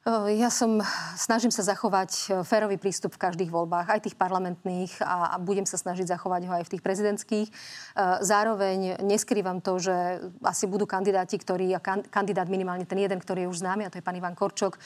[0.10, 0.82] Ja som,
[1.14, 5.78] snažím sa zachovať férový prístup v každých voľbách, aj tých parlamentných a, a budem sa
[5.78, 7.47] snažiť zachovať ho aj v tých prezidentských.
[8.26, 13.52] Zároveň neskrývam to, že asi budú kandidáti, ktorí, a kandidát minimálne ten jeden, ktorý je
[13.54, 14.82] už známy, a to je pán Ivan Korčok,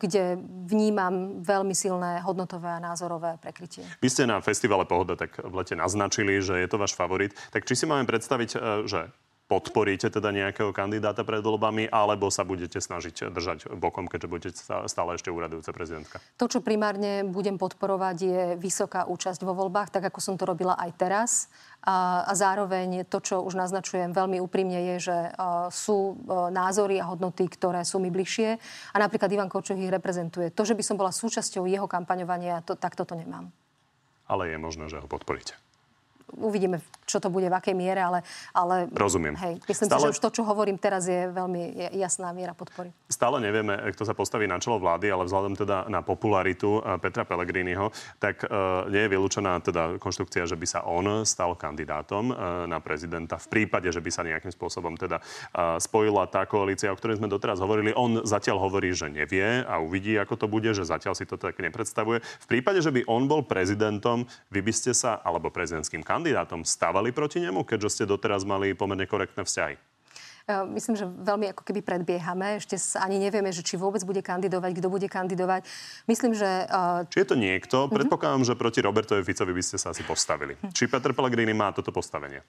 [0.00, 3.84] kde vnímam veľmi silné hodnotové a názorové prekrytie.
[4.00, 7.36] Vy ste na festivale Pohoda tak v lete naznačili, že je to váš favorit.
[7.52, 8.50] Tak či si máme predstaviť,
[8.88, 9.12] že
[9.46, 15.14] podporíte teda nejakého kandidáta pred voľbami, alebo sa budete snažiť držať bokom, keďže budete stále
[15.14, 16.18] ešte úradujúca prezidentka?
[16.38, 20.74] To, čo primárne budem podporovať, je vysoká účasť vo voľbách, tak ako som to robila
[20.74, 21.30] aj teraz.
[21.86, 26.98] A, a zároveň to, čo už naznačujem veľmi úprimne, je, že uh, sú uh, názory
[26.98, 28.58] a hodnoty, ktoré sú mi bližšie.
[28.92, 30.50] A napríklad Ivan Kočok ich reprezentuje.
[30.50, 33.54] To, že by som bola súčasťou jeho kampaňovania, to, tak toto nemám.
[34.26, 35.54] Ale je možné, že ho podporíte
[36.34, 38.26] uvidíme, čo to bude, v akej miere, ale...
[38.50, 39.38] ale Rozumiem.
[39.38, 40.00] Hej, myslím Stále...
[40.02, 42.90] si, že už to, čo hovorím teraz, je veľmi jasná miera podpory.
[43.06, 47.22] Stále nevieme, kto sa postaví na čelo vlády, ale vzhľadom teda na popularitu eh, Petra
[47.22, 52.66] Pellegriniho, tak uh, nie je vylúčená teda konštrukcia, že by sa on stal kandidátom uh,
[52.66, 56.98] na prezidenta v prípade, že by sa nejakým spôsobom teda uh, spojila tá koalícia, o
[56.98, 57.94] ktorej sme doteraz hovorili.
[57.94, 61.58] On zatiaľ hovorí, že nevie a uvidí, ako to bude, že zatiaľ si to tak
[61.60, 62.18] nepredstavuje.
[62.22, 66.64] V prípade, že by on bol prezidentom, vy by ste sa, alebo prezidentským kandidátom, kandidátom
[66.64, 69.76] stávali proti nemu, keďže ste doteraz mali pomerne korektné vzťahy?
[70.46, 72.62] Myslím, že veľmi ako keby predbiehame.
[72.62, 75.66] Ešte ani nevieme, že či vôbec bude kandidovať, kto bude kandidovať.
[76.06, 76.70] Myslím, že...
[76.70, 77.02] Uh...
[77.10, 77.90] Či je to niekto?
[77.90, 80.54] Predpokladám, že proti Robertovi Ficovi by ste sa asi postavili.
[80.54, 80.70] Uh-huh.
[80.70, 82.46] Či Peter Pellegrini má toto postavenie?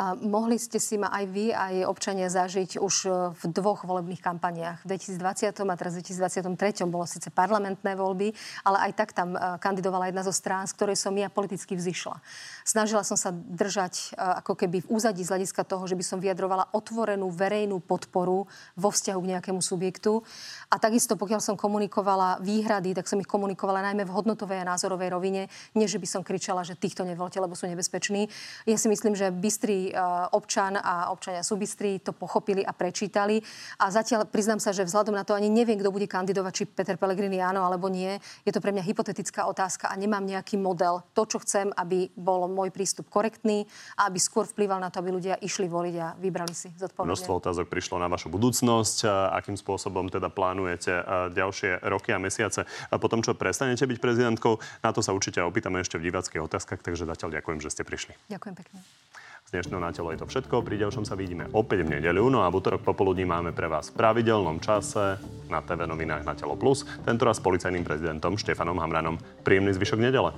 [0.00, 4.88] Mohli ste si ma aj vy, aj občania zažiť už e, v dvoch volebných kampaniách.
[4.88, 8.32] V 2020 a teraz v 2023 bolo síce parlamentné voľby,
[8.64, 12.24] ale aj tak tam e, kandidovala jedna zo strán, z ktorej som ja politicky vzýšla.
[12.64, 16.24] Snažila som sa držať e, ako keby v úzadí z hľadiska toho, že by som
[16.24, 20.24] vyjadrovala otvorenú verejnú podporu vo vzťahu k nejakému subjektu.
[20.72, 25.12] A takisto, pokiaľ som komunikovala výhrady, tak som ich komunikovala najmä v hodnotovej a názorovej
[25.12, 25.52] rovine.
[25.76, 28.32] Nie, že by som kričala, že týchto nevolte, lebo sú nebezpeční.
[28.64, 29.98] Ja si myslím, že bystrý E,
[30.32, 33.42] občan a občania Subistri to pochopili a prečítali.
[33.82, 36.94] A zatiaľ priznám sa, že vzhľadom na to ani neviem, kto bude kandidovať, či Peter
[36.94, 38.20] Pellegrini áno alebo nie.
[38.46, 41.02] Je to pre mňa hypotetická otázka a nemám nejaký model.
[41.16, 43.66] To, čo chcem, aby bol môj prístup korektný
[43.98, 47.10] a aby skôr vplyval na to, aby ľudia išli voliť a vybrali si zodpovedne.
[47.10, 49.08] Množstvo otázok prišlo na vašu budúcnosť.
[49.32, 50.92] Akým spôsobom teda plánujete
[51.32, 54.60] ďalšie roky a mesiace a potom, čo prestanete byť prezidentkou?
[54.84, 58.12] Na to sa určite opýtame ešte v diváckých otázkach, takže zatiaľ ďakujem, že ste prišli.
[58.28, 58.80] Ďakujem pekne
[59.52, 60.64] dnešného Na telo je to všetko.
[60.64, 62.32] Pri ďalšom sa vidíme opäť v nedeľu.
[62.32, 65.20] No a v útorok popoludní máme pre vás v pravidelnom čase
[65.52, 66.88] na TV novinách Na telo plus.
[67.04, 69.20] Tentoraz s policajným prezidentom Štefanom Hamranom.
[69.44, 70.32] Príjemný zvyšok nedele.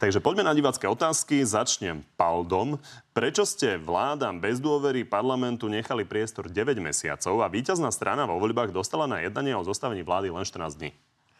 [0.00, 1.44] Takže poďme na divácké otázky.
[1.44, 2.80] Začnem paldom.
[3.12, 8.72] Prečo ste vládam bez dôvery parlamentu nechali priestor 9 mesiacov a víťazná strana vo voľbách
[8.72, 10.96] dostala na jednanie o zostavení vlády len 14 dní?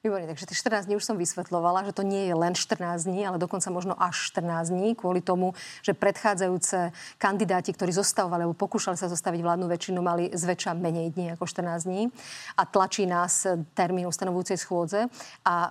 [0.00, 3.20] Výborne, takže tých 14 dní už som vysvetlovala, že to nie je len 14 dní,
[3.20, 5.52] ale dokonca možno až 14 dní, kvôli tomu,
[5.84, 11.36] že predchádzajúce kandidáti, ktorí zostavovali alebo pokúšali sa zostaviť vládnu väčšinu, mali zväčša menej dní
[11.36, 12.08] ako 14 dní
[12.56, 13.44] a tlačí nás
[13.76, 15.04] termín ustanovujúcej schôdze.
[15.44, 15.70] A e,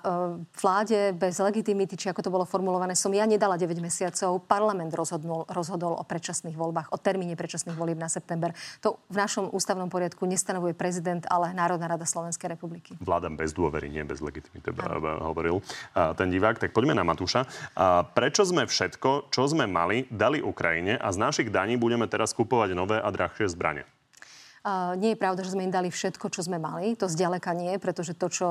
[0.62, 4.46] vláde bez legitimity, či ako to bolo formulované, som ja nedala 9 mesiacov.
[4.46, 8.54] Parlament rozhodol, rozhodol o predčasných voľbách, o termíne predčasných volieb na september.
[8.86, 12.94] To v našom ústavnom poriadku nestanovuje prezident, ale Národná rada Slovenskej republiky.
[13.02, 14.76] Vládam bez dôvery, nie bez bez legitimity
[15.24, 15.64] hovoril
[16.20, 16.60] ten divák.
[16.60, 17.48] Tak poďme na Matúša.
[18.12, 22.76] Prečo sme všetko, čo sme mali, dali Ukrajine a z našich daní budeme teraz kupovať
[22.76, 23.88] nové a drahšie zbranie?
[25.00, 26.92] Nie je pravda, že sme im dali všetko, čo sme mali.
[27.00, 28.48] To zďaleka nie, pretože to, čo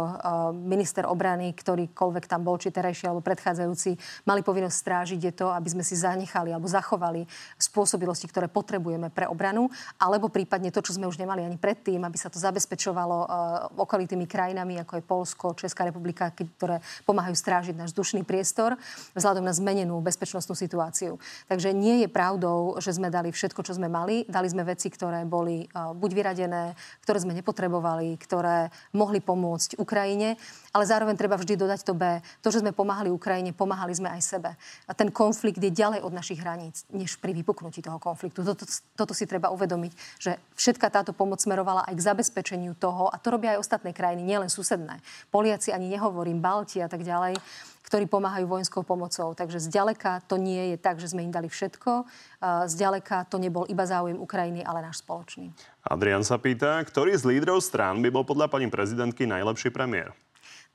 [0.57, 5.69] minister obrany, ktorýkoľvek tam bol, či terajší alebo predchádzajúci, mali povinnosť strážiť, je to, aby
[5.69, 7.29] sme si zanechali alebo zachovali
[7.61, 9.69] spôsobilosti, ktoré potrebujeme pre obranu,
[10.01, 13.17] alebo prípadne to, čo sme už nemali ani predtým, aby sa to zabezpečovalo
[13.77, 18.81] okolitými krajinami, ako je Polsko, Česká republika, ktoré pomáhajú strážiť náš vzdušný priestor
[19.13, 21.21] vzhľadom na zmenenú bezpečnostnú situáciu.
[21.53, 24.25] Takže nie je pravdou, že sme dali všetko, čo sme mali.
[24.25, 25.69] Dali sme veci, ktoré boli
[25.99, 30.39] buď vyradené, ktoré sme nepotrebovali, ktoré mohli pomôcť Ukrajine,
[30.71, 32.23] ale zároveň treba vždy dodať to B.
[32.47, 34.51] To, že sme pomáhali Ukrajine, pomáhali sme aj sebe.
[34.87, 38.47] A ten konflikt je ďalej od našich hraníc, než pri vypuknutí toho konfliktu.
[38.47, 38.63] Toto,
[38.95, 39.93] toto si treba uvedomiť,
[40.23, 44.23] že všetka táto pomoc smerovala aj k zabezpečeniu toho, a to robia aj ostatné krajiny,
[44.23, 45.03] nielen susedné.
[45.35, 47.35] Poliaci ani nehovorím, Balti a tak ďalej
[47.89, 49.33] ktorí pomáhajú vojenskou pomocou.
[49.33, 52.05] Takže zďaleka to nie je tak, že sme im dali všetko.
[52.69, 55.57] Zďaleka to nebol iba záujem Ukrajiny, ale náš spoločný.
[55.89, 60.13] Adrian sa pýta, ktorý z lídrov strán by bol podľa pani prezidentky najlepší premiér?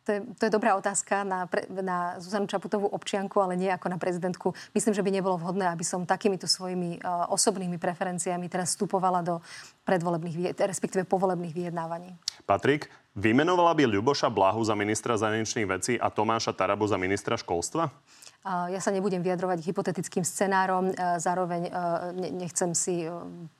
[0.03, 3.87] To je, to je dobrá otázka na, pre, na Zuzanu Čaputovú občianku, ale nie ako
[3.87, 4.51] na prezidentku.
[4.75, 9.39] Myslím, že by nebolo vhodné, aby som takýmito svojimi uh, osobnými preferenciami teraz vstupovala do
[9.87, 12.19] predvolebných, respektíve povolebných vyjednávaní.
[12.43, 17.93] Patrik, vymenovala by Ľuboša Blahu za ministra zahraničných vecí a Tomáša Tarabu za ministra školstva?
[18.43, 20.91] Ja sa nebudem vyjadrovať hypotetickým scenárom,
[21.21, 21.71] zároveň
[22.35, 23.07] nechcem si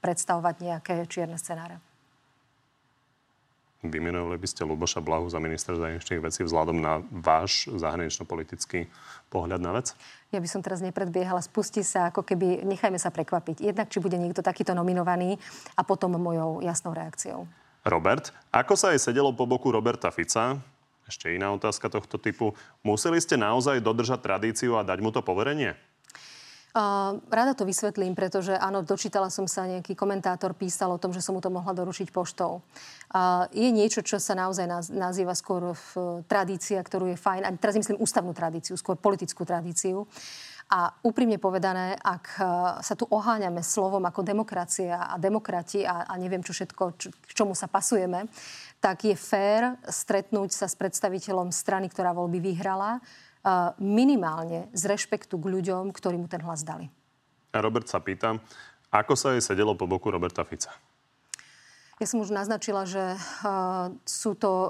[0.04, 1.80] predstavovať nejaké čierne scenáre.
[3.84, 8.88] Vymenovali by ste Luboša Blahu za ministra zahraničných vecí vzhľadom na váš zahranično-politický
[9.28, 9.92] pohľad na vec?
[10.32, 11.44] Ja by som teraz nepredbiehala.
[11.44, 13.60] Spustí sa, ako keby, nechajme sa prekvapiť.
[13.60, 15.36] Jednak, či bude niekto takýto nominovaný
[15.76, 17.44] a potom mojou jasnou reakciou.
[17.84, 20.56] Robert, ako sa aj sedelo po boku Roberta Fica?
[21.04, 22.56] Ešte iná otázka tohto typu.
[22.80, 25.76] Museli ste naozaj dodržať tradíciu a dať mu to poverenie?
[26.74, 31.22] Uh, rada to vysvetlím, pretože áno, dočítala som sa, nejaký komentátor písal o tom, že
[31.22, 32.66] som mu to mohla doručiť poštou.
[33.14, 37.54] Uh, je niečo, čo sa naozaj naz, nazýva skôr v, tradícia, ktorú je fajn, a
[37.62, 40.10] teraz myslím ústavnú tradíciu, skôr politickú tradíciu.
[40.74, 42.42] A úprimne povedané, ak
[42.82, 47.32] sa tu oháňame slovom ako demokracia a demokrati a, a neviem čo všetko, čo, k
[47.38, 48.26] čomu sa pasujeme,
[48.82, 52.98] tak je fér stretnúť sa s predstaviteľom strany, ktorá voľby vyhrala,
[53.78, 56.90] minimálne z rešpektu k ľuďom, ktorí mu ten hlas dali.
[57.54, 58.42] Robert sa pýta,
[58.90, 60.74] ako sa jej sedelo po boku Roberta Fica?
[62.02, 64.70] Ja som už naznačila, že uh, sú to uh,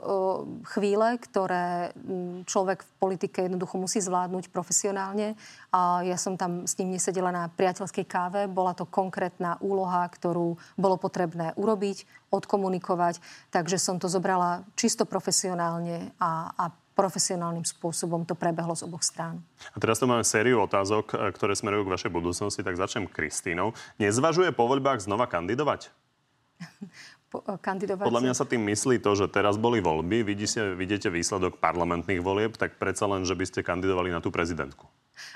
[0.76, 5.40] chvíle, ktoré um, človek v politike jednoducho musí zvládnuť profesionálne.
[5.72, 8.42] A ja som tam s ním nesedela na priateľskej káve.
[8.52, 13.24] Bola to konkrétna úloha, ktorú bolo potrebné urobiť, odkomunikovať.
[13.56, 19.42] Takže som to zobrala čisto profesionálne a, a profesionálnym spôsobom to prebehlo z oboch strán.
[19.74, 23.74] A teraz tu máme sériu otázok, e, ktoré smerujú k vašej budúcnosti, tak začnem Kristínou.
[23.98, 26.03] Nezvažuje po voľbách znova kandidovať?
[27.34, 28.06] po, e, kandidovať.
[28.06, 32.54] Podľa mňa sa tým myslí to, že teraz boli voľby, vidíte, vidíte výsledok parlamentných volieb,
[32.54, 34.86] tak predsa len, že by ste kandidovali na tú prezidentku.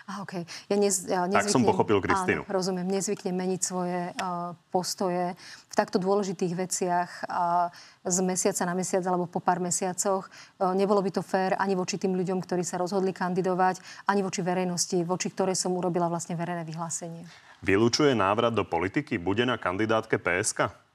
[0.10, 0.44] A, okay.
[0.72, 2.42] ja nez, ja nezvyknem, tak som pochopil Kristínu.
[2.44, 2.88] Áno, rozumiem.
[2.90, 5.38] Nezvyknem meniť svoje uh, postoje
[5.70, 7.70] v takto dôležitých veciach uh,
[8.02, 10.34] z mesiaca na mesiac alebo po pár mesiacoch.
[10.58, 13.78] Uh, nebolo by to fér ani voči tým ľuďom, ktorí sa rozhodli kandidovať,
[14.10, 17.24] ani voči verejnosti, voči ktorej som urobila vlastne verejné vyhlásenie.
[17.62, 19.22] Vylúčuje návrat do politiky?
[19.22, 20.87] Bude na kandidátke PSK?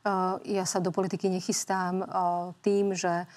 [0.00, 3.28] Uh, ja sa do politiky nechystám uh, tým, že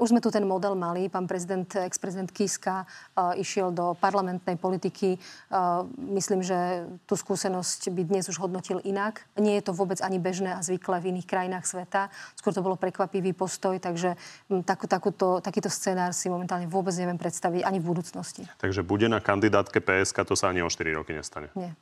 [0.00, 1.12] už sme tu ten model mali.
[1.12, 5.20] Pán prezident, ex-prezident Kiska uh, išiel do parlamentnej politiky.
[5.50, 5.84] Uh,
[6.16, 9.20] myslím, že tú skúsenosť by dnes už hodnotil inak.
[9.36, 12.08] Nie je to vôbec ani bežné a zvyklé v iných krajinách sveta.
[12.38, 14.16] Skôr to bolo prekvapivý postoj, takže
[14.48, 18.48] m, takú, takúto, takýto scenár si momentálne vôbec neviem predstaviť ani v budúcnosti.
[18.62, 21.52] Takže bude na kandidátke PSK, to sa ani o 4 roky nestane.
[21.52, 21.76] Nie.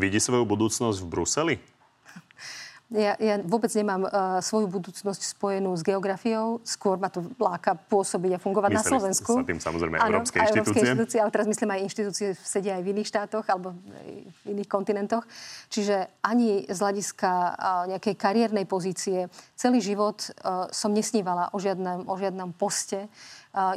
[0.00, 1.54] Vidí svoju budúcnosť v Bruseli?
[2.92, 6.60] Ja, ja vôbec nemám uh, svoju budúcnosť spojenú s geografiou.
[6.60, 9.32] Skôr ma to láka pôsobiť a fungovať Mysleli na Slovensku.
[9.40, 10.60] sa tým samozrejme ano, európske inštitúcie.
[10.60, 13.72] Európske inštitúcie, ale teraz myslím aj inštitúcie sedia aj v iných štátoch alebo
[14.44, 15.24] v iných kontinentoch.
[15.72, 17.52] Čiže ani z hľadiska uh,
[17.96, 23.08] nejakej kariérnej pozície celý život uh, som nesnívala o žiadnom, o žiadnom poste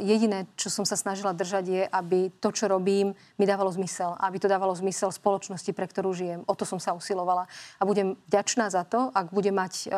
[0.00, 4.16] Jediné, čo som sa snažila držať, je, aby to, čo robím, mi dávalo zmysel.
[4.16, 6.40] Aby to dávalo zmysel spoločnosti, pre ktorú žijem.
[6.48, 7.44] O to som sa usilovala.
[7.76, 9.92] A budem ďačná za to, ak budem mať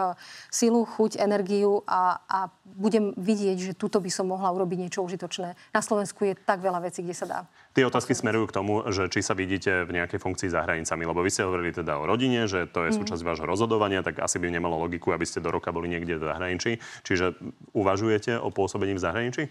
[0.51, 5.55] silu, chuť, energiu a, a budem vidieť, že tuto by som mohla urobiť niečo užitočné.
[5.71, 7.41] Na Slovensku je tak veľa vecí, kde sa dá.
[7.79, 11.23] Tie otázky smerujú k tomu, že či sa vidíte v nejakej funkcii za hranicami, lebo
[11.23, 12.99] vy ste hovorili teda o rodine, že to je mm.
[12.99, 16.27] súčasť vášho rozhodovania, tak asi by nemalo logiku, aby ste do roka boli niekde v
[16.27, 16.83] zahraničí.
[17.07, 17.39] Čiže
[17.79, 19.43] uvažujete o pôsobení v zahraničí?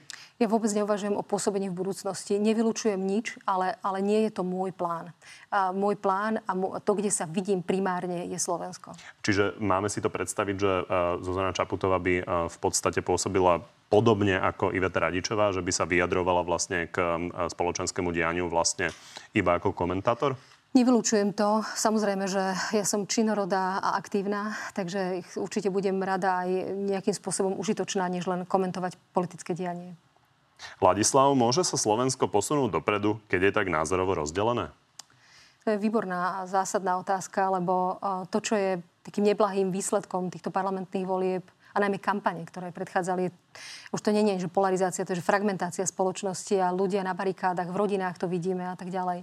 [0.44, 2.36] Ja vôbec neuvažujem o pôsobení v budúcnosti.
[2.36, 5.16] Nevylučujem nič, ale, ale nie je to môj plán.
[5.48, 6.52] A môj plán a
[6.84, 8.92] to, kde sa vidím primárne, je Slovensko.
[9.24, 10.72] Čiže máme si to predstaviť, že
[11.24, 16.92] Zuzana Čaputová by v podstate pôsobila podobne ako Iveta Radičová, že by sa vyjadrovala vlastne
[16.92, 17.00] k
[17.48, 18.92] spoločenskému dianiu vlastne
[19.32, 20.36] iba ako komentátor?
[20.76, 21.64] Nevylučujem to.
[21.64, 28.06] Samozrejme, že ja som činorodá a aktívna, takže určite budem rada aj nejakým spôsobom užitočná,
[28.12, 29.96] než len komentovať politické dianie.
[30.84, 34.70] Ladislav, môže sa Slovensko posunúť dopredu, keď je tak názorovo rozdelené?
[35.66, 38.72] To je výborná a zásadná otázka, lebo e, to, čo je
[39.04, 41.44] takým neblahým výsledkom týchto parlamentných volieb
[41.78, 43.30] a najmä kampane, ktoré predchádzali,
[43.94, 47.70] už to nie je, že polarizácia, to je že fragmentácia spoločnosti a ľudia na barikádach,
[47.70, 49.22] v rodinách to vidíme a tak ďalej.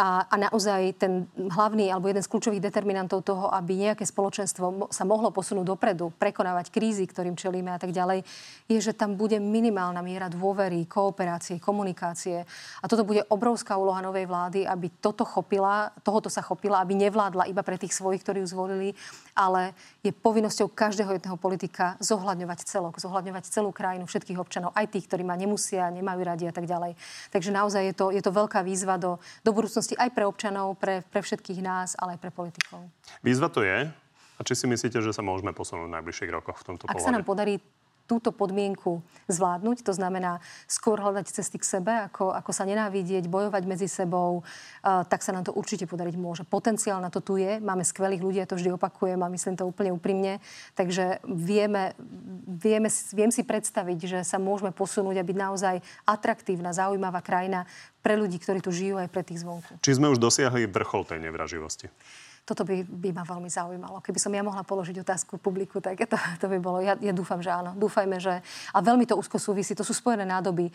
[0.00, 5.04] A, a naozaj ten hlavný alebo jeden z kľúčových determinantov toho, aby nejaké spoločenstvo sa
[5.04, 8.24] mohlo posunúť dopredu, prekonávať krízy, ktorým čelíme a tak ďalej,
[8.64, 12.48] je, že tam bude minimálna miera dôvery, kooperácie, komunikácie.
[12.80, 17.52] A toto bude obrovská úloha novej vlády, aby toto chopila, tohoto sa chopila, aby nevládla
[17.52, 18.96] iba pre tých svojich, ktorí ju zvolili,
[19.36, 25.12] ale je povinnosťou každého jedného politika zohľadňovať celok, zohľadňovať celú krajinu, všetkých občanov, aj tých,
[25.12, 26.96] ktorí ma nemusia, nemajú radi a tak ďalej.
[27.28, 30.78] Takže naozaj je to, je to veľká výzva do, do budúcnosti budúcnosti aj pre občanov,
[30.78, 32.80] pre, pre všetkých nás, ale aj pre politikov.
[33.22, 33.90] Výzva to je.
[33.90, 37.12] A či si myslíte, že sa môžeme posunúť v najbližších rokoch v tomto Ak sa
[37.12, 37.60] nám podarí
[38.10, 43.62] túto podmienku zvládnuť, to znamená skôr hľadať cesty k sebe, ako, ako sa nenávidieť, bojovať
[43.70, 46.42] medzi sebou, uh, tak sa nám to určite podariť môže.
[46.42, 49.62] Potenciál na to tu je, máme skvelých ľudí, ja to vždy opakujem a myslím to
[49.62, 50.42] úplne úprimne,
[50.74, 51.94] takže vieme,
[52.50, 57.70] vieme, viem si predstaviť, že sa môžeme posunúť a byť naozaj atraktívna, zaujímavá krajina
[58.02, 59.78] pre ľudí, ktorí tu žijú aj pre tých zvonku.
[59.78, 61.86] Či sme už dosiahli vrchol tej nevraživosti?
[62.50, 64.02] Toto by, by ma veľmi zaujímalo.
[64.02, 66.82] Keby som ja mohla položiť otázku publiku, tak to, to by bolo.
[66.82, 67.78] Ja, ja dúfam, že áno.
[67.78, 68.42] Dúfajme, že...
[68.74, 69.78] A veľmi to úzko súvisí.
[69.78, 70.74] To sú spojené nádoby.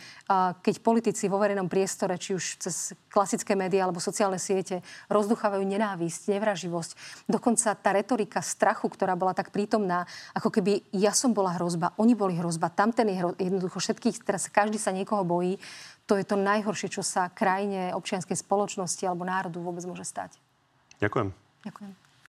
[0.64, 4.80] Keď politici vo verejnom priestore, či už cez klasické médiá alebo sociálne siete,
[5.12, 6.92] rozduchávajú nenávisť, nevraživosť,
[7.28, 12.16] dokonca tá retorika strachu, ktorá bola tak prítomná, ako keby ja som bola hrozba, oni
[12.16, 15.60] boli hrozba, tamten je hrozba, jednoducho všetkých, teraz každý sa niekoho bojí,
[16.06, 20.38] to je to najhoršie, čo sa krajine, občianskej spoločnosti alebo národu vôbec môže stať.
[21.02, 21.45] Ďakujem.
[21.66, 22.05] Ďakujem.